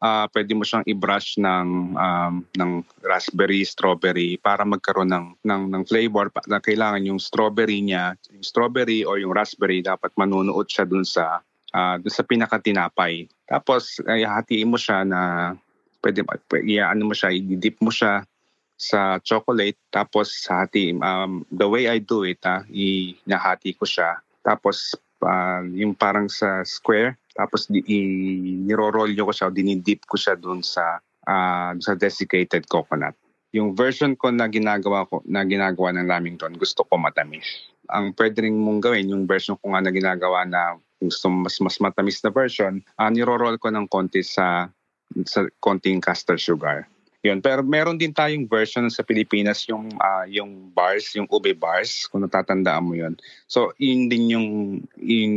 uh, 0.00 0.26
pwede 0.32 0.52
mo 0.56 0.64
siyang 0.64 0.84
i-brush 0.88 1.38
ng 1.38 1.68
um, 1.94 2.34
ng 2.56 2.70
raspberry, 3.04 3.62
strawberry 3.62 4.40
para 4.40 4.64
magkaroon 4.64 5.12
ng 5.12 5.26
ng 5.44 5.62
ng 5.70 5.82
flavor. 5.86 6.32
Na 6.48 6.58
kailangan 6.58 7.04
yung 7.06 7.20
strawberry 7.20 7.84
niya, 7.84 8.16
yung 8.32 8.44
strawberry 8.44 9.04
or 9.04 9.20
yung 9.20 9.32
raspberry 9.36 9.84
dapat 9.84 10.10
manunuot 10.16 10.66
siya 10.66 10.88
dun 10.88 11.04
sa 11.04 11.44
uh, 11.76 11.96
dun 12.00 12.12
sa 12.12 12.24
pinakatinapay. 12.24 13.28
Tapos 13.46 14.00
ay 14.08 14.24
hatiin 14.24 14.72
mo 14.72 14.80
siya 14.80 15.04
na 15.04 15.52
pwede 16.00 16.24
i-ano 16.64 17.12
mo 17.12 17.14
siya, 17.14 17.30
i-dip 17.30 17.76
mo 17.84 17.92
siya 17.92 18.24
sa 18.80 19.20
chocolate. 19.20 19.76
Tapos 19.92 20.32
hati 20.48 20.96
um, 20.96 21.44
the 21.52 21.68
way 21.68 21.84
I 21.84 22.00
do 22.00 22.24
it 22.24 22.40
ah, 22.48 22.64
inahati 22.72 23.76
ko 23.76 23.84
siya. 23.84 24.24
Tapos 24.40 24.96
uh, 25.24 25.62
yung 25.72 25.96
parang 25.96 26.28
sa 26.28 26.64
square. 26.64 27.16
Tapos 27.36 27.70
di, 27.70 27.80
i- 27.86 28.60
niro-roll 28.66 29.14
ko 29.14 29.32
siya, 29.32 29.48
dinidip 29.52 30.04
ko 30.04 30.16
siya 30.18 30.36
doon 30.36 30.60
sa 30.60 30.98
uh, 31.28 31.72
sa 31.78 31.92
desiccated 31.96 32.66
coconut. 32.68 33.16
Yung 33.50 33.74
version 33.74 34.14
ko 34.14 34.30
na 34.30 34.46
ginagawa 34.46 35.06
ko 35.10 35.22
na 35.26 35.42
ginagawa 35.42 35.90
ng 35.96 36.06
Lamington, 36.06 36.54
gusto 36.54 36.86
ko 36.86 36.94
matamis. 37.00 37.46
Ang 37.90 38.14
pwede 38.14 38.46
rin 38.46 38.54
mong 38.54 38.86
gawin, 38.86 39.10
yung 39.10 39.26
version 39.26 39.58
ko 39.58 39.74
nga 39.74 39.82
na 39.82 39.90
ginagawa 39.90 40.46
na 40.46 40.78
gusto 41.02 41.26
mas 41.32 41.58
mas 41.58 41.80
matamis 41.82 42.22
na 42.22 42.30
version, 42.30 42.78
uh, 43.00 43.10
niro-roll 43.10 43.58
ko 43.58 43.72
ng 43.72 43.90
konti 43.90 44.22
sa 44.22 44.70
sa 45.26 45.42
konting 45.58 45.98
castor 45.98 46.38
sugar. 46.38 46.86
Yun. 47.20 47.44
Pero 47.44 47.60
meron 47.60 48.00
din 48.00 48.16
tayong 48.16 48.48
version 48.48 48.88
sa 48.88 49.04
Pilipinas 49.04 49.68
yung 49.68 49.92
uh, 50.00 50.24
yung 50.24 50.72
bars, 50.72 51.12
yung 51.12 51.28
ube 51.28 51.52
bars, 51.52 52.08
kung 52.08 52.24
natatandaan 52.24 52.84
mo 52.84 52.96
yun. 52.96 53.14
So, 53.44 53.76
yun 53.76 54.08
din 54.08 54.32
yung 54.32 54.48
yun, 54.96 55.32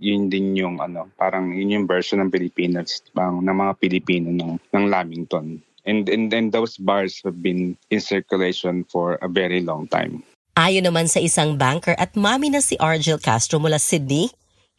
yun 0.00 0.26
din 0.26 0.58
yung 0.58 0.82
ano, 0.82 1.06
parang 1.14 1.54
yun 1.54 1.70
yung 1.70 1.86
version 1.86 2.18
ng 2.18 2.34
Pilipinas, 2.34 3.04
pang, 3.14 3.38
ng 3.44 3.56
mga 3.56 3.72
Pilipino 3.78 4.34
ng, 4.34 4.58
ng 4.58 4.84
Lamington. 4.90 5.62
And, 5.86 6.08
and, 6.12 6.28
and 6.34 6.52
those 6.52 6.76
bars 6.76 7.22
have 7.24 7.40
been 7.40 7.78
in 7.88 8.00
circulation 8.04 8.84
for 8.84 9.16
a 9.24 9.28
very 9.30 9.64
long 9.64 9.88
time. 9.88 10.20
Ayon 10.58 10.84
naman 10.84 11.08
sa 11.08 11.22
isang 11.22 11.56
banker 11.56 11.96
at 11.96 12.12
mami 12.18 12.52
na 12.52 12.60
si 12.60 12.76
Argel 12.76 13.22
Castro 13.22 13.56
mula 13.62 13.80
Sydney, 13.80 14.28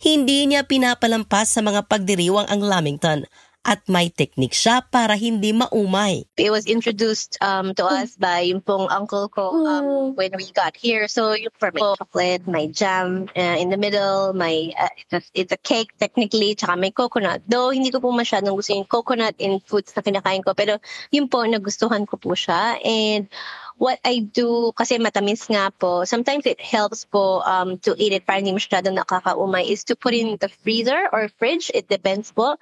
hindi 0.02 0.46
niya 0.50 0.66
pinapalampas 0.68 1.58
sa 1.58 1.62
mga 1.62 1.86
pagdiriwang 1.90 2.50
ang 2.50 2.62
Lamington 2.62 3.26
at 3.62 3.86
may 3.86 4.10
technique 4.10 4.58
siya 4.58 4.82
para 4.82 5.13
hindi 5.13 5.54
maumay. 5.54 6.26
It 6.38 6.50
was 6.50 6.65
introduced 6.65 7.38
um, 7.45 7.78
to 7.78 7.86
us 7.86 8.17
by 8.17 8.50
yung 8.50 8.62
pong 8.65 8.89
uncle 8.89 9.30
ko 9.30 9.54
um, 9.54 10.17
when 10.17 10.34
we 10.34 10.50
got 10.50 10.74
here. 10.74 11.06
So 11.06 11.38
yung 11.38 11.54
for 11.62 11.69
my 11.69 11.82
chocolate, 11.97 12.50
my 12.50 12.65
jam 12.74 13.30
uh, 13.38 13.58
in 13.62 13.69
the 13.69 13.78
middle, 13.78 14.34
my 14.34 14.74
uh, 14.74 14.89
it's, 14.97 15.13
a, 15.13 15.21
it's 15.38 15.54
a 15.54 15.62
cake 15.62 15.93
technically, 16.02 16.58
tsaka 16.58 16.74
may 16.74 16.89
coconut. 16.89 17.45
Though 17.45 17.69
hindi 17.69 17.93
ko 17.93 18.02
po 18.02 18.10
masyadong 18.10 18.58
gusto 18.58 18.74
yung 18.74 18.89
coconut 18.89 19.38
in 19.38 19.62
foods 19.62 19.93
na 19.93 20.02
kinakain 20.02 20.41
ko, 20.41 20.58
pero 20.58 20.82
yun 21.13 21.30
po, 21.30 21.45
nagustuhan 21.45 22.10
ko 22.10 22.17
po 22.17 22.34
siya. 22.34 22.82
And 22.82 23.30
what 23.78 24.02
I 24.02 24.26
do, 24.26 24.74
kasi 24.74 24.97
matamis 24.97 25.45
nga 25.45 25.69
po, 25.69 26.06
sometimes 26.10 26.50
it 26.50 26.58
helps 26.58 27.06
po 27.06 27.45
um, 27.45 27.78
to 27.86 27.93
eat 28.02 28.13
it 28.13 28.26
para 28.26 28.41
hindi 28.41 28.58
masyadong 28.58 28.97
nakakaumay, 28.97 29.69
is 29.69 29.86
to 29.86 29.93
put 29.93 30.17
in 30.17 30.41
the 30.41 30.50
freezer 30.50 31.10
or 31.13 31.30
fridge. 31.38 31.69
It 31.78 31.89
depends 31.89 32.34
po 32.34 32.58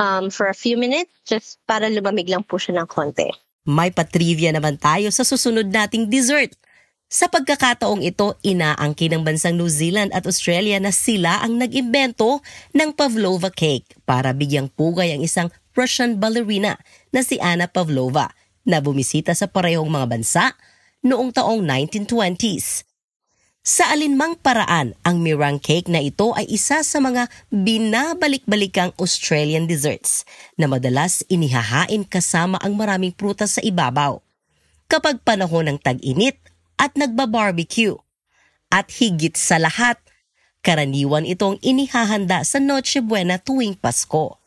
um, 0.00 0.32
for 0.32 0.48
a 0.48 0.56
few 0.56 0.80
minutes 0.80 1.12
just 1.28 1.60
para 1.68 1.92
lumamig 1.92 2.26
lang 2.32 2.40
po 2.40 2.56
siya 2.56 2.80
ng 2.80 2.88
konti. 2.88 3.28
May 3.68 3.92
patrivia 3.92 4.50
naman 4.50 4.80
tayo 4.80 5.12
sa 5.12 5.22
susunod 5.22 5.68
nating 5.68 6.08
dessert. 6.08 6.56
Sa 7.10 7.26
pagkakataong 7.28 8.06
ito, 8.06 8.38
inaangkin 8.40 9.18
ng 9.18 9.22
bansang 9.26 9.58
New 9.58 9.68
Zealand 9.68 10.14
at 10.14 10.24
Australia 10.24 10.78
na 10.80 10.94
sila 10.94 11.42
ang 11.42 11.58
nag-imbento 11.58 12.40
ng 12.72 12.94
pavlova 12.96 13.50
cake 13.52 13.98
para 14.08 14.32
bigyang 14.32 14.70
pugay 14.72 15.12
ang 15.12 15.20
isang 15.20 15.50
Russian 15.74 16.22
ballerina 16.22 16.78
na 17.10 17.20
si 17.20 17.36
Anna 17.42 17.66
Pavlova 17.66 18.30
na 18.62 18.78
bumisita 18.78 19.34
sa 19.34 19.50
parehong 19.50 19.90
mga 19.90 20.06
bansa 20.06 20.44
noong 21.02 21.34
taong 21.34 21.60
1920s. 21.66 22.89
Sa 23.60 23.92
alinmang 23.92 24.40
paraan, 24.40 24.96
ang 25.04 25.20
meringue 25.20 25.60
cake 25.60 25.92
na 25.92 26.00
ito 26.00 26.32
ay 26.32 26.48
isa 26.48 26.80
sa 26.80 26.96
mga 26.96 27.28
binabalik-balikang 27.52 28.96
Australian 28.96 29.68
desserts 29.68 30.24
na 30.56 30.64
madalas 30.64 31.20
inihahain 31.28 32.08
kasama 32.08 32.56
ang 32.64 32.72
maraming 32.72 33.12
prutas 33.12 33.60
sa 33.60 33.62
ibabaw. 33.62 34.16
Kapag 34.88 35.20
panahon 35.20 35.68
ng 35.68 35.76
tag-init 35.76 36.40
at 36.80 36.96
nagba-barbecue. 36.96 38.00
At 38.72 38.88
higit 38.96 39.36
sa 39.36 39.60
lahat, 39.60 40.00
karaniwan 40.64 41.28
itong 41.28 41.60
inihahanda 41.60 42.48
sa 42.48 42.64
Noche 42.64 43.04
Buena 43.04 43.36
tuwing 43.36 43.76
Pasko. 43.76 44.40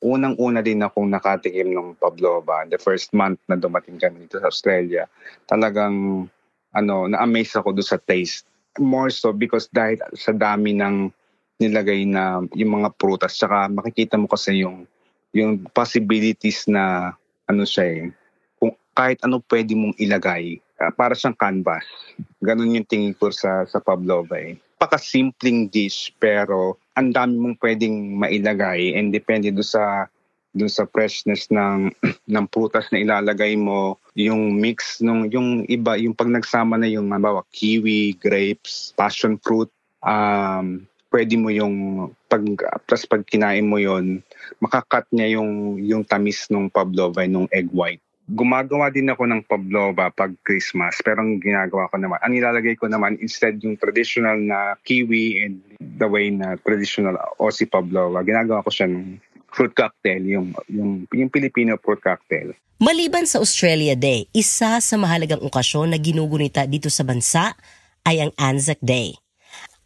Unang-una 0.00 0.64
din 0.64 0.80
akong 0.80 1.12
nakatikim 1.12 1.76
ng 1.76 2.00
pavlova 2.00 2.64
the 2.72 2.80
first 2.80 3.12
month 3.12 3.36
na 3.52 3.60
dumating 3.60 4.00
kami 4.00 4.24
dito 4.24 4.40
sa 4.40 4.48
Australia. 4.48 5.04
Talagang 5.44 6.24
ano, 6.74 7.06
na-amaze 7.06 7.54
ako 7.56 7.72
doon 7.72 7.88
sa 7.88 8.02
taste. 8.02 8.44
More 8.82 9.08
so 9.14 9.30
because 9.30 9.70
dahil 9.70 10.02
sa 10.18 10.34
dami 10.34 10.74
ng 10.74 11.08
nilagay 11.62 12.02
na 12.10 12.42
yung 12.58 12.82
mga 12.82 12.90
prutas, 12.98 13.38
tsaka 13.38 13.70
makikita 13.70 14.18
mo 14.18 14.26
kasi 14.26 14.66
yung 14.66 14.84
yung 15.34 15.66
possibilities 15.70 16.66
na 16.66 17.14
ano 17.46 17.62
siya 17.66 17.86
eh, 17.86 18.02
kung 18.58 18.74
kahit 18.94 19.22
ano 19.22 19.42
pwede 19.50 19.74
mong 19.74 19.94
ilagay, 19.98 20.58
uh, 20.78 20.92
para 20.94 21.14
siyang 21.14 21.36
canvas. 21.38 21.84
Ganun 22.42 22.74
yung 22.74 22.88
tingin 22.88 23.14
ko 23.14 23.30
sa, 23.30 23.66
sa 23.66 23.78
pavlova 23.82 24.38
eh. 24.38 24.58
Paka-simpleng 24.78 25.70
dish 25.70 26.14
pero 26.18 26.78
ang 26.98 27.14
dami 27.14 27.34
mong 27.38 27.56
pwedeng 27.62 28.18
mailagay 28.18 28.94
and 28.94 29.10
depende 29.14 29.50
do 29.50 29.62
sa 29.62 30.06
dun 30.54 30.70
sa 30.70 30.86
freshness 30.86 31.50
ng 31.50 31.90
ng 32.34 32.46
prutas 32.48 32.88
na 32.94 33.02
ilalagay 33.02 33.58
mo, 33.58 33.98
yung 34.14 34.56
mix 34.56 35.02
nung 35.02 35.26
yung 35.28 35.66
iba, 35.66 35.98
yung 35.98 36.14
pag 36.14 36.30
nagsama 36.30 36.78
na 36.78 36.86
yung 36.86 37.10
halimbawa 37.10 37.42
kiwi, 37.50 38.14
grapes, 38.16 38.94
passion 38.94 39.36
fruit, 39.42 39.68
um 40.06 40.86
pwede 41.14 41.38
mo 41.38 41.46
yung 41.54 42.10
pag 42.26 42.42
plus 42.90 43.06
pag 43.06 43.22
kinain 43.22 43.70
mo 43.70 43.78
yon 43.78 44.18
makakat 44.58 45.06
niya 45.14 45.38
yung 45.38 45.78
yung 45.78 46.02
tamis 46.02 46.50
ng 46.50 46.66
pavlova 46.74 47.22
nung 47.30 47.46
egg 47.54 47.70
white. 47.70 48.02
Gumagawa 48.24 48.88
din 48.88 49.12
ako 49.12 49.28
ng 49.30 49.46
pavlova 49.46 50.10
pag 50.10 50.34
Christmas 50.42 50.98
pero 51.06 51.22
ang 51.22 51.38
ginagawa 51.38 51.86
ko 51.86 52.02
naman 52.02 52.18
ang 52.18 52.34
ilalagay 52.34 52.74
ko 52.74 52.90
naman 52.90 53.14
instead 53.22 53.62
yung 53.62 53.78
traditional 53.78 54.34
na 54.42 54.74
kiwi 54.82 55.46
and 55.46 55.62
the 55.78 56.08
way 56.10 56.34
na 56.34 56.58
traditional 56.58 57.14
Aussie 57.38 57.70
pavlova 57.70 58.26
ginagawa 58.26 58.66
ko 58.66 58.74
siya 58.74 58.90
ng 58.90 59.22
fruit 59.54 59.70
cocktail, 59.70 60.22
yung, 60.26 60.50
yung, 60.66 61.06
yung 61.14 61.30
Filipino 61.30 61.78
fruit 61.78 62.02
cocktail. 62.02 62.52
Maliban 62.82 63.22
sa 63.24 63.38
Australia 63.38 63.94
Day, 63.94 64.26
isa 64.34 64.82
sa 64.82 64.96
mahalagang 64.98 65.40
okasyon 65.46 65.94
na 65.94 65.98
ginugunita 66.02 66.66
dito 66.66 66.90
sa 66.90 67.06
bansa 67.06 67.54
ay 68.02 68.18
ang 68.18 68.34
Anzac 68.34 68.82
Day. 68.82 69.14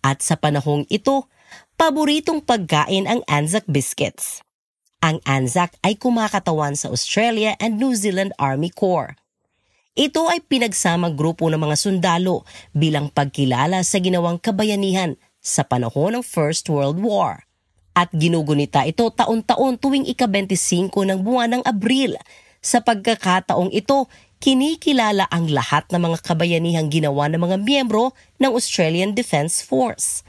At 0.00 0.24
sa 0.24 0.40
panahong 0.40 0.88
ito, 0.88 1.28
paboritong 1.76 2.40
pagkain 2.40 3.04
ang 3.04 3.20
Anzac 3.28 3.68
biscuits. 3.68 4.40
Ang 5.04 5.20
Anzac 5.28 5.76
ay 5.84 5.94
kumakatawan 6.00 6.74
sa 6.74 6.90
Australia 6.90 7.54
and 7.62 7.78
New 7.78 7.94
Zealand 7.94 8.34
Army 8.40 8.72
Corps. 8.72 9.14
Ito 9.94 10.30
ay 10.30 10.42
pinagsamang 10.42 11.14
grupo 11.14 11.46
ng 11.50 11.60
mga 11.60 11.76
sundalo 11.78 12.42
bilang 12.74 13.12
pagkilala 13.12 13.84
sa 13.84 13.98
ginawang 14.02 14.40
kabayanihan 14.40 15.14
sa 15.38 15.62
panahon 15.62 16.18
ng 16.18 16.24
First 16.24 16.66
World 16.70 16.98
War 16.98 17.47
at 17.98 18.14
ginugunita 18.14 18.86
ito 18.86 19.10
taon-taon 19.10 19.74
tuwing 19.74 20.06
ika-25 20.06 20.94
ng 20.94 21.18
buwan 21.18 21.58
ng 21.58 21.62
Abril. 21.66 22.14
Sa 22.62 22.78
pagkakataong 22.78 23.74
ito, 23.74 24.06
kinikilala 24.38 25.26
ang 25.26 25.50
lahat 25.50 25.90
ng 25.90 25.98
mga 25.98 26.18
kabayanihang 26.22 26.94
ginawa 26.94 27.26
ng 27.26 27.42
mga 27.42 27.58
miyembro 27.58 28.14
ng 28.38 28.54
Australian 28.54 29.18
Defence 29.18 29.66
Force. 29.66 30.22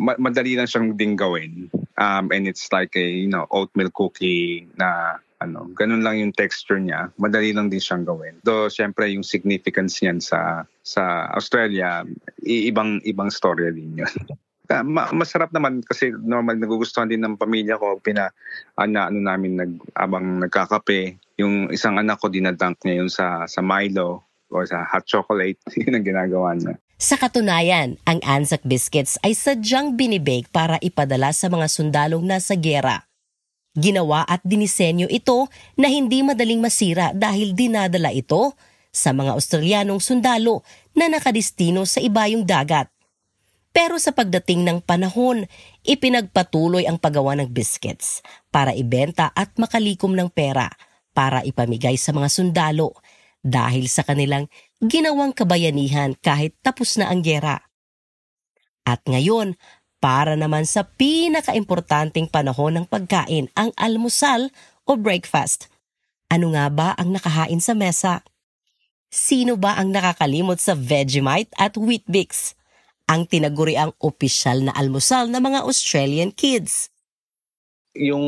Ma- 0.00 0.16
madali 0.16 0.56
lang 0.56 0.64
siyang 0.64 0.96
ding 0.96 1.12
gawin. 1.12 1.68
Um, 2.00 2.32
and 2.32 2.48
it's 2.48 2.72
like 2.72 2.96
a 2.96 3.04
you 3.04 3.28
know 3.28 3.44
oatmeal 3.52 3.92
cookie 3.92 4.64
na 4.80 5.20
ano, 5.44 5.70
ganun 5.76 6.02
lang 6.02 6.18
yung 6.18 6.32
texture 6.32 6.80
niya. 6.80 7.12
Madali 7.20 7.52
lang 7.52 7.68
din 7.68 7.82
siyang 7.82 8.08
gawin. 8.08 8.40
Though 8.46 8.72
syempre 8.72 9.12
yung 9.12 9.26
significance 9.26 10.00
niyan 10.00 10.24
sa 10.24 10.64
sa 10.80 11.28
Australia, 11.36 12.06
ibang 12.46 13.02
ibang 13.04 13.28
story 13.28 13.76
din 13.76 14.00
'yun. 14.00 14.14
ma- 14.84 15.10
masarap 15.16 15.48
naman 15.50 15.80
kasi 15.80 16.12
normal 16.12 16.60
nagugustuhan 16.60 17.08
din 17.08 17.24
ng 17.24 17.40
pamilya 17.40 17.80
ko 17.80 17.96
pina 17.98 18.28
ana 18.76 19.08
ano 19.08 19.18
namin 19.24 19.52
nag 19.56 19.72
abang 19.96 20.44
nagkakape 20.44 21.16
yung 21.40 21.72
isang 21.72 21.96
anak 21.96 22.20
ko 22.20 22.28
dinadunk 22.28 22.76
niya 22.84 23.00
yun 23.00 23.10
sa 23.10 23.48
sa 23.48 23.64
Milo 23.64 24.28
o 24.52 24.64
sa 24.68 24.84
hot 24.84 25.08
chocolate 25.08 25.58
yun 25.80 25.96
ang 25.96 26.04
ginagawa 26.04 26.52
niya 26.52 26.76
sa 26.98 27.14
katunayan, 27.14 27.94
ang 28.02 28.18
Anzac 28.26 28.66
biscuits 28.66 29.22
ay 29.22 29.30
sadyang 29.30 29.94
binibake 29.94 30.50
para 30.50 30.82
ipadala 30.82 31.30
sa 31.30 31.46
mga 31.46 31.70
sundalong 31.70 32.26
nasa 32.26 32.58
gera. 32.58 33.06
Ginawa 33.78 34.26
at 34.26 34.42
dinisenyo 34.42 35.06
ito 35.06 35.46
na 35.78 35.86
hindi 35.86 36.26
madaling 36.26 36.58
masira 36.58 37.14
dahil 37.14 37.54
dinadala 37.54 38.10
ito 38.10 38.50
sa 38.90 39.14
mga 39.14 39.30
Australianong 39.38 40.02
sundalo 40.02 40.66
na 40.90 41.06
nakadistino 41.06 41.86
sa 41.86 42.02
ibayong 42.02 42.42
dagat. 42.42 42.90
Pero 43.78 43.94
sa 44.02 44.10
pagdating 44.10 44.66
ng 44.66 44.78
panahon, 44.82 45.46
ipinagpatuloy 45.86 46.90
ang 46.90 46.98
paggawa 46.98 47.38
ng 47.38 47.46
biscuits 47.46 48.26
para 48.50 48.74
ibenta 48.74 49.30
at 49.38 49.54
makalikom 49.54 50.18
ng 50.18 50.34
pera 50.34 50.66
para 51.14 51.46
ipamigay 51.46 51.94
sa 51.94 52.10
mga 52.10 52.26
sundalo 52.26 52.98
dahil 53.38 53.86
sa 53.86 54.02
kanilang 54.02 54.50
ginawang 54.82 55.30
kabayanihan 55.30 56.18
kahit 56.18 56.58
tapos 56.58 56.98
na 56.98 57.06
ang 57.06 57.22
gera. 57.22 57.70
At 58.82 59.06
ngayon, 59.06 59.54
para 60.02 60.34
naman 60.34 60.66
sa 60.66 60.82
pinakaimportanteng 60.82 62.26
panahon 62.34 62.82
ng 62.82 62.86
pagkain, 62.90 63.46
ang 63.54 63.70
almusal 63.78 64.50
o 64.90 64.98
breakfast. 64.98 65.70
Ano 66.26 66.50
nga 66.50 66.66
ba 66.66 66.98
ang 66.98 67.14
nakahain 67.14 67.62
sa 67.62 67.78
mesa? 67.78 68.26
Sino 69.06 69.54
ba 69.54 69.78
ang 69.78 69.94
nakakalimot 69.94 70.58
sa 70.58 70.74
Vegemite 70.74 71.54
at 71.54 71.78
Weet 71.78 72.02
Bix? 72.10 72.57
Ang 73.08 73.24
tinaguriang 73.24 73.96
opisyal 74.04 74.68
na 74.68 74.72
almusal 74.76 75.32
ng 75.32 75.40
mga 75.40 75.64
Australian 75.64 76.30
kids. 76.30 76.92
Yung 77.96 78.22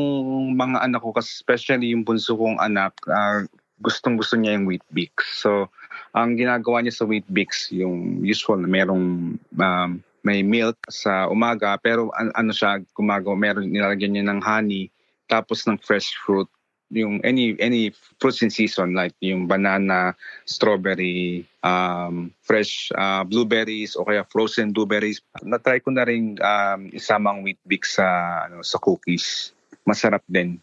mga 0.57 0.81
anak 0.83 1.05
ko, 1.05 1.13
especially 1.21 1.93
yung 1.93 2.01
bunso 2.01 2.33
kong 2.33 2.57
anak, 2.57 2.97
uh, 3.05 3.45
gustong 3.79 4.17
gusto 4.17 4.35
niya 4.35 4.57
yung 4.57 4.65
wheat 4.65 4.85
bix. 4.89 5.41
So, 5.45 5.69
ang 6.17 6.35
ginagawa 6.35 6.81
niya 6.81 6.97
sa 6.97 7.07
wheat 7.07 7.25
bix, 7.29 7.69
yung 7.69 8.25
usual 8.25 8.59
na 8.65 8.69
merong 8.69 9.37
um, 9.37 9.91
may 10.25 10.41
milk 10.45 10.77
sa 10.89 11.29
umaga, 11.29 11.77
pero 11.81 12.09
an- 12.17 12.33
ano 12.33 12.51
siya, 12.53 12.81
gumagawa, 12.93 13.37
meron 13.37 13.69
nilalagyan 13.69 14.17
niya 14.17 14.25
ng 14.29 14.41
honey, 14.41 14.89
tapos 15.29 15.65
ng 15.65 15.77
fresh 15.81 16.13
fruit, 16.21 16.49
yung 16.91 17.23
any 17.23 17.55
any 17.57 17.95
fruits 18.19 18.43
in 18.43 18.51
season 18.51 18.93
like 18.93 19.15
yung 19.23 19.47
banana, 19.47 20.13
strawberry, 20.43 21.47
um, 21.63 22.29
fresh 22.43 22.91
uh, 22.99 23.23
blueberries 23.23 23.95
o 23.95 24.03
kaya 24.03 24.27
frozen 24.27 24.75
blueberries. 24.75 25.23
Na-try 25.41 25.79
ko 25.79 25.95
na 25.95 26.03
rin 26.03 26.35
um, 26.43 26.91
isamang 26.91 27.41
wheat 27.41 27.57
bix 27.63 27.97
sa 27.97 28.05
ano 28.45 28.61
sa 28.61 28.77
cookies. 28.77 29.55
Masarap 29.87 30.21
din. 30.27 30.59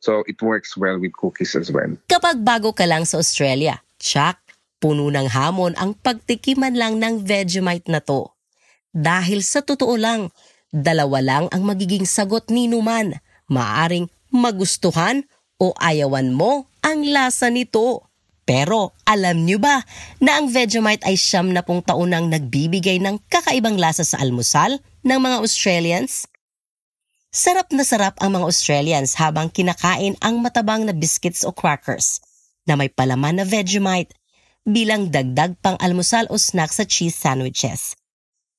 So 0.00 0.22
it 0.30 0.38
works 0.38 0.78
well 0.78 1.02
with 1.02 1.12
cookies 1.18 1.58
as 1.58 1.68
well. 1.74 1.98
Kapag 2.06 2.40
bago 2.40 2.70
ka 2.70 2.86
lang 2.86 3.02
sa 3.02 3.18
Australia, 3.18 3.82
tsak, 3.98 4.38
puno 4.78 5.10
ng 5.10 5.26
hamon 5.26 5.74
ang 5.74 5.98
pagtikiman 5.98 6.78
lang 6.78 7.02
ng 7.02 7.26
Vegemite 7.26 7.90
na 7.90 7.98
to. 7.98 8.30
Dahil 8.94 9.44
sa 9.44 9.60
totoo 9.60 9.98
lang, 9.98 10.32
dalawa 10.70 11.20
lang 11.20 11.44
ang 11.52 11.66
magiging 11.66 12.08
sagot 12.08 12.48
ni 12.48 12.70
Numan. 12.70 13.18
Maaring 13.50 14.08
magustuhan 14.32 15.26
o 15.56 15.72
ayawan 15.80 16.32
mo 16.32 16.68
ang 16.84 17.04
lasa 17.08 17.48
nito. 17.48 18.06
Pero 18.46 18.94
alam 19.02 19.42
nyo 19.42 19.58
ba 19.58 19.82
na 20.22 20.38
ang 20.38 20.46
Vegemite 20.46 21.02
ay 21.02 21.18
siyam 21.18 21.50
na 21.50 21.66
pong 21.66 21.82
taon 21.82 22.14
nang 22.14 22.30
nagbibigay 22.30 23.02
ng 23.02 23.26
kakaibang 23.26 23.74
lasa 23.74 24.06
sa 24.06 24.22
almusal 24.22 24.78
ng 25.02 25.18
mga 25.18 25.42
Australians? 25.42 26.30
Sarap 27.34 27.74
na 27.74 27.82
sarap 27.82 28.14
ang 28.22 28.38
mga 28.38 28.46
Australians 28.46 29.18
habang 29.18 29.50
kinakain 29.50 30.14
ang 30.22 30.38
matabang 30.38 30.86
na 30.86 30.94
biscuits 30.94 31.42
o 31.42 31.50
crackers 31.50 32.22
na 32.70 32.78
may 32.78 32.86
palaman 32.86 33.42
na 33.42 33.44
Vegemite 33.44 34.14
bilang 34.62 35.10
dagdag 35.10 35.58
pang 35.58 35.78
almusal 35.82 36.30
o 36.30 36.38
snack 36.38 36.70
sa 36.70 36.86
cheese 36.86 37.18
sandwiches. 37.18 37.98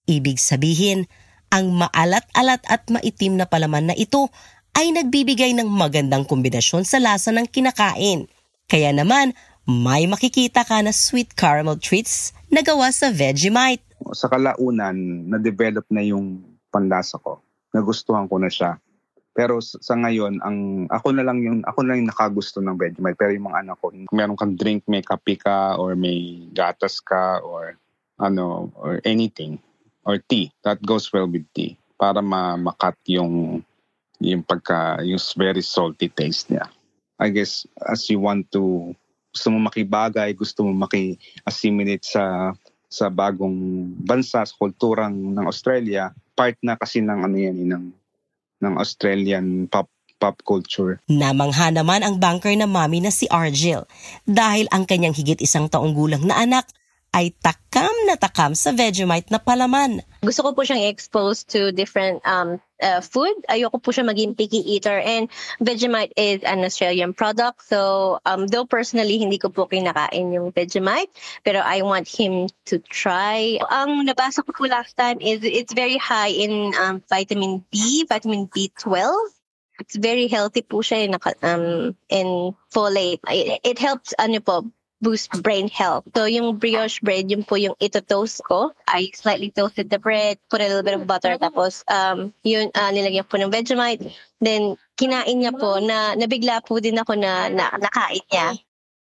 Ibig 0.08 0.40
sabihin, 0.40 1.08
ang 1.48 1.72
maalat-alat 1.76 2.64
at 2.68 2.88
maitim 2.92 3.40
na 3.40 3.48
palaman 3.48 3.92
na 3.92 3.96
ito 3.96 4.32
ay 4.78 4.94
nagbibigay 4.94 5.58
ng 5.58 5.66
magandang 5.66 6.22
kombinasyon 6.22 6.86
sa 6.86 7.02
lasa 7.02 7.34
ng 7.34 7.50
kinakain. 7.50 8.30
Kaya 8.70 8.94
naman, 8.94 9.34
may 9.66 10.06
makikita 10.06 10.62
ka 10.62 10.86
na 10.86 10.94
sweet 10.94 11.34
caramel 11.34 11.82
treats 11.82 12.30
na 12.54 12.62
gawa 12.62 12.94
sa 12.94 13.10
Vegemite. 13.10 13.82
Sa 14.14 14.30
kalaunan, 14.30 15.26
na-develop 15.34 15.82
na 15.90 16.06
yung 16.06 16.46
panlasa 16.70 17.18
ko. 17.18 17.42
Nagustuhan 17.74 18.30
ko 18.30 18.38
na 18.38 18.54
siya. 18.54 18.78
Pero 19.34 19.58
sa 19.66 19.98
ngayon, 19.98 20.46
ang 20.46 20.86
ako 20.94 21.10
na 21.10 21.26
lang 21.26 21.42
yung 21.42 21.66
ako 21.66 21.82
na 21.82 21.88
lang 21.94 22.06
yung 22.06 22.12
nakagusto 22.14 22.62
ng 22.62 22.78
Vegemite. 22.78 23.18
Pero 23.18 23.34
yung 23.34 23.50
mga 23.50 23.66
anak 23.66 23.82
ko, 23.82 23.90
meron 24.14 24.38
kang 24.38 24.54
drink, 24.54 24.86
may 24.86 25.02
kape 25.02 25.42
ka 25.42 25.74
or 25.82 25.98
may 25.98 26.46
gatas 26.54 27.02
ka 27.02 27.42
or 27.42 27.82
ano 28.22 28.70
or 28.78 29.02
anything 29.10 29.58
or 30.06 30.22
tea, 30.22 30.54
that 30.62 30.78
goes 30.86 31.10
well 31.10 31.26
with 31.26 31.50
tea 31.58 31.82
para 31.98 32.22
ma 32.22 32.54
makat 32.56 32.94
yung 33.10 33.66
yung 34.22 34.42
pagka 34.42 35.02
yung 35.06 35.22
very 35.38 35.62
salty 35.62 36.10
taste 36.10 36.50
niya. 36.50 36.66
I 37.18 37.34
guess 37.34 37.66
as 37.82 38.06
you 38.10 38.22
want 38.22 38.50
to 38.54 38.94
gusto 39.34 39.54
mo 39.54 39.70
makibagay, 39.70 40.34
gusto 40.34 40.66
mo 40.66 40.74
maki-assimilate 40.74 42.06
sa 42.06 42.54
sa 42.88 43.12
bagong 43.12 43.92
bansa, 44.02 44.48
sa 44.48 44.56
kulturang 44.58 45.14
ng 45.14 45.46
Australia, 45.46 46.16
part 46.34 46.56
na 46.64 46.80
kasi 46.80 47.04
ng 47.04 47.20
ano 47.22 47.36
yan, 47.36 47.58
ng 47.68 47.86
ng 48.64 48.74
Australian 48.80 49.68
pop 49.70 49.92
pop 50.18 50.42
culture. 50.42 50.98
Namangha 51.06 51.70
naman 51.70 52.02
ang 52.02 52.18
banker 52.18 52.50
na 52.58 52.66
mami 52.66 53.06
na 53.06 53.14
si 53.14 53.30
Argel 53.30 53.86
dahil 54.26 54.66
ang 54.74 54.90
kanyang 54.90 55.14
higit 55.14 55.38
isang 55.38 55.70
taong 55.70 55.94
gulang 55.94 56.26
na 56.26 56.42
anak 56.42 56.66
ay 57.18 57.34
takam 57.42 57.90
na 58.06 58.14
takam 58.14 58.54
sa 58.54 58.70
Vegemite 58.70 59.34
na 59.34 59.42
palaman. 59.42 60.06
Gusto 60.22 60.46
ko 60.46 60.50
po 60.54 60.62
siyang 60.62 60.86
expose 60.86 61.42
to 61.42 61.74
different 61.74 62.22
um, 62.30 62.62
uh, 62.78 63.02
food. 63.02 63.34
Ayoko 63.50 63.82
po 63.82 63.90
siya 63.90 64.06
maging 64.06 64.38
picky 64.38 64.62
eater. 64.62 65.02
And 65.02 65.26
Vegemite 65.58 66.14
is 66.14 66.46
an 66.46 66.62
Australian 66.62 67.18
product. 67.18 67.66
So, 67.66 68.22
um, 68.22 68.46
though 68.46 68.70
personally, 68.70 69.18
hindi 69.18 69.42
ko 69.42 69.50
po 69.50 69.66
kinakain 69.66 70.30
yung 70.30 70.54
Vegemite, 70.54 71.10
pero 71.42 71.66
I 71.66 71.82
want 71.82 72.06
him 72.06 72.54
to 72.70 72.78
try. 72.86 73.58
Ang 73.66 74.06
nabasa 74.06 74.46
ko 74.46 74.54
po 74.54 74.70
last 74.70 74.94
time 74.94 75.18
is 75.18 75.42
it's 75.42 75.74
very 75.74 75.98
high 75.98 76.30
in 76.30 76.78
um, 76.78 77.02
vitamin 77.10 77.66
B, 77.74 78.06
vitamin 78.06 78.46
B12. 78.46 78.94
It's 79.78 79.98
very 79.98 80.26
healthy 80.26 80.66
po 80.66 80.82
siya 80.82 81.06
in, 81.06 81.12
um, 81.46 81.94
in 82.10 82.58
folate. 82.74 83.22
It, 83.30 83.62
it 83.62 83.78
helps 83.78 84.14
ano 84.18 84.42
po, 84.42 84.66
boost 85.02 85.30
brain 85.46 85.70
health. 85.70 86.06
So 86.14 86.26
yung 86.26 86.58
brioche 86.58 87.02
bread, 87.06 87.30
yun 87.30 87.46
po 87.46 87.58
yung 87.58 87.78
ito 87.78 88.02
toast 88.02 88.42
ko. 88.46 88.74
I 88.90 89.14
slightly 89.14 89.54
toasted 89.54 89.90
the 89.94 90.02
bread, 90.02 90.42
put 90.50 90.62
a 90.62 90.68
little 90.68 90.86
bit 90.86 90.98
of 90.98 91.06
butter, 91.06 91.38
tapos 91.38 91.86
um, 91.90 92.34
yun, 92.42 92.74
uh, 92.74 92.90
nilagyan 92.90 93.30
po 93.30 93.38
ng 93.38 93.54
Vegemite. 93.54 94.10
Then, 94.42 94.78
kinain 94.98 95.38
niya 95.38 95.54
po 95.54 95.78
na 95.82 96.18
nabigla 96.18 96.62
po 96.66 96.82
din 96.82 96.98
ako 96.98 97.18
na, 97.18 97.50
na 97.50 97.74
nakain 97.78 98.26
niya. 98.30 98.48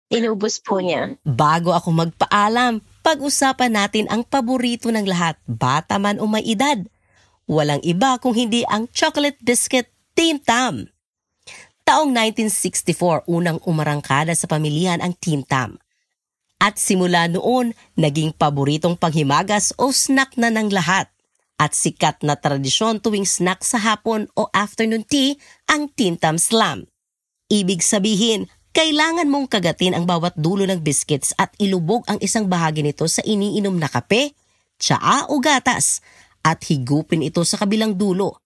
Inubos 0.09 0.57
po 0.59 0.81
niya. 0.81 1.15
Bago 1.21 1.69
ako 1.69 1.93
magpaalam, 1.93 2.81
pag-usapan 3.05 3.71
natin 3.77 4.05
ang 4.09 4.25
paborito 4.25 4.89
ng 4.89 5.05
lahat, 5.05 5.37
bata 5.45 6.01
man 6.01 6.17
o 6.17 6.25
may 6.25 6.43
edad. 6.43 6.81
Walang 7.45 7.81
iba 7.85 8.17
kung 8.17 8.33
hindi 8.33 8.65
ang 8.65 8.89
chocolate 8.89 9.37
biscuit 9.41 9.89
Team 10.17 10.41
Tam. 10.41 10.89
Taong 11.89 12.13
1964, 12.13 13.25
unang 13.25 13.57
umarangkada 13.65 14.37
sa 14.37 14.45
pamilyan 14.45 15.01
ang 15.01 15.17
Team 15.17 15.41
Tam. 15.41 15.81
At 16.61 16.77
simula 16.77 17.25
noon, 17.25 17.73
naging 17.97 18.37
paboritong 18.37 18.93
panghimagas 18.93 19.73
o 19.73 19.89
snack 19.89 20.37
na 20.37 20.53
ng 20.53 20.69
lahat. 20.69 21.09
At 21.57 21.73
sikat 21.73 22.21
na 22.21 22.37
tradisyon 22.37 23.01
tuwing 23.01 23.25
snack 23.25 23.65
sa 23.65 23.81
hapon 23.81 24.29
o 24.37 24.45
afternoon 24.53 25.01
tea 25.01 25.41
ang 25.65 25.89
Team 25.89 26.13
Tam 26.13 26.37
Slam. 26.37 26.85
Ibig 27.49 27.81
sabihin, 27.81 28.45
kailangan 28.69 29.25
mong 29.25 29.49
kagatin 29.49 29.97
ang 29.97 30.05
bawat 30.05 30.37
dulo 30.37 30.69
ng 30.69 30.85
biscuits 30.85 31.33
at 31.41 31.57
ilubog 31.57 32.05
ang 32.05 32.21
isang 32.21 32.45
bahagi 32.45 32.85
nito 32.85 33.09
sa 33.09 33.25
iniinom 33.25 33.73
na 33.81 33.89
kape, 33.89 34.37
tsaa 34.77 35.25
o 35.33 35.41
gatas 35.41 36.05
at 36.45 36.61
higupin 36.69 37.25
ito 37.25 37.41
sa 37.41 37.57
kabilang 37.57 37.97
dulo. 37.97 38.37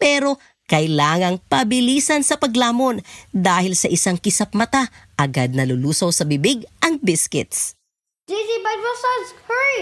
Pero 0.00 0.40
kailangang 0.68 1.40
pabilisan 1.48 2.20
sa 2.22 2.36
paglamon 2.36 3.00
dahil 3.32 3.72
sa 3.74 3.88
isang 3.88 4.20
kisap 4.20 4.52
mata, 4.52 4.92
agad 5.16 5.56
nalulusaw 5.56 6.12
sa 6.12 6.28
bibig 6.28 6.68
ang 6.84 7.00
biscuits. 7.00 7.74
Bite 8.68 8.82
both 8.84 9.00
sides. 9.00 9.30
Hurry! 9.48 9.80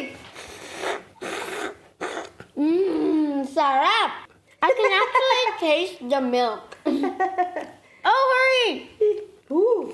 Mmm, 2.55 3.42
sarap! 3.51 4.31
I 4.62 4.70
can 4.70 4.92
actually 4.94 5.46
taste 5.66 5.99
the 6.07 6.20
milk. 6.22 6.79
oh, 8.07 8.22
hurry! 8.31 8.87
Ooh. 9.51 9.90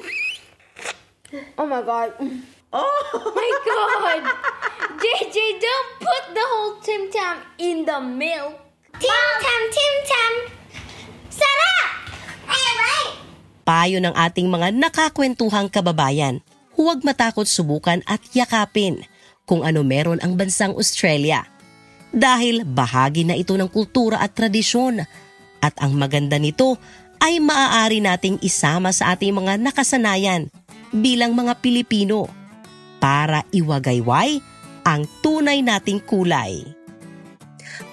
Oh 1.56 1.64
my 1.64 1.80
god. 1.80 2.12
Oh 2.72 3.32
my 3.32 3.50
god! 3.64 4.20
JJ, 5.00 5.36
don't 5.56 5.90
put 6.04 6.24
the 6.36 6.44
whole 6.44 6.76
Tim 6.84 7.08
Tam 7.08 7.40
in 7.56 7.88
the 7.88 7.96
milk. 7.96 8.60
Tim 9.00 9.28
Tam, 9.40 9.62
Tim 9.72 9.96
Tam! 10.04 10.32
Sarap! 11.32 11.88
Alright! 12.46 13.12
Payo 13.64 13.98
ng 14.04 14.12
ating 14.12 14.48
mga 14.52 14.68
nakakwentuhang 14.76 15.72
kababayan, 15.72 16.44
huwag 16.76 17.00
matakot 17.02 17.48
subukan 17.48 18.04
at 18.04 18.20
yakapin 18.36 19.04
kung 19.48 19.64
ano 19.64 19.80
meron 19.82 20.20
ang 20.20 20.36
bansang 20.36 20.76
Australia. 20.76 21.48
Dahil 22.12 22.68
bahagi 22.68 23.24
na 23.24 23.32
ito 23.32 23.56
ng 23.56 23.72
kultura 23.72 24.20
at 24.20 24.36
tradisyon 24.36 25.00
at 25.62 25.74
ang 25.80 25.96
maganda 25.96 26.36
nito 26.36 26.76
ay 27.22 27.40
maaari 27.40 28.02
nating 28.02 28.42
isama 28.42 28.90
sa 28.92 29.14
ating 29.14 29.32
mga 29.32 29.56
nakasanayan 29.62 30.50
bilang 30.92 31.32
mga 31.32 31.56
Pilipino 31.62 32.28
para 33.00 33.46
iwagayway 33.54 34.42
ang 34.82 35.06
tunay 35.22 35.62
nating 35.62 36.02
kulay. 36.02 36.81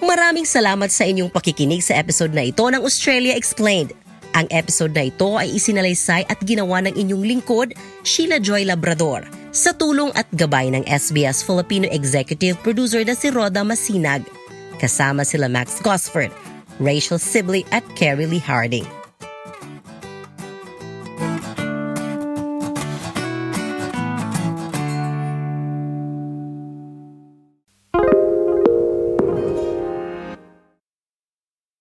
Maraming 0.00 0.48
salamat 0.48 0.88
sa 0.88 1.04
inyong 1.04 1.28
pakikinig 1.28 1.84
sa 1.84 1.92
episode 2.00 2.32
na 2.32 2.40
ito 2.48 2.64
ng 2.64 2.80
Australia 2.80 3.36
Explained. 3.36 3.92
Ang 4.32 4.48
episode 4.48 4.96
na 4.96 5.04
ito 5.12 5.36
ay 5.36 5.52
isinalaysay 5.52 6.24
at 6.24 6.40
ginawa 6.40 6.80
ng 6.80 6.96
inyong 6.96 7.20
lingkod, 7.20 7.76
Sheila 8.00 8.40
Joy 8.40 8.64
Labrador, 8.64 9.28
sa 9.52 9.76
tulong 9.76 10.08
at 10.16 10.24
gabay 10.32 10.72
ng 10.72 10.88
SBS 10.88 11.44
Filipino 11.44 11.84
Executive 11.92 12.56
Producer 12.64 13.04
na 13.04 13.12
si 13.12 13.28
Roda 13.28 13.60
Masinag. 13.60 14.24
Kasama 14.80 15.20
sila 15.20 15.52
Max 15.52 15.84
Gosford, 15.84 16.32
Rachel 16.80 17.20
Sibley 17.20 17.68
at 17.68 17.84
Carrie 17.92 18.24
Lee 18.24 18.40
Harding. 18.40 18.99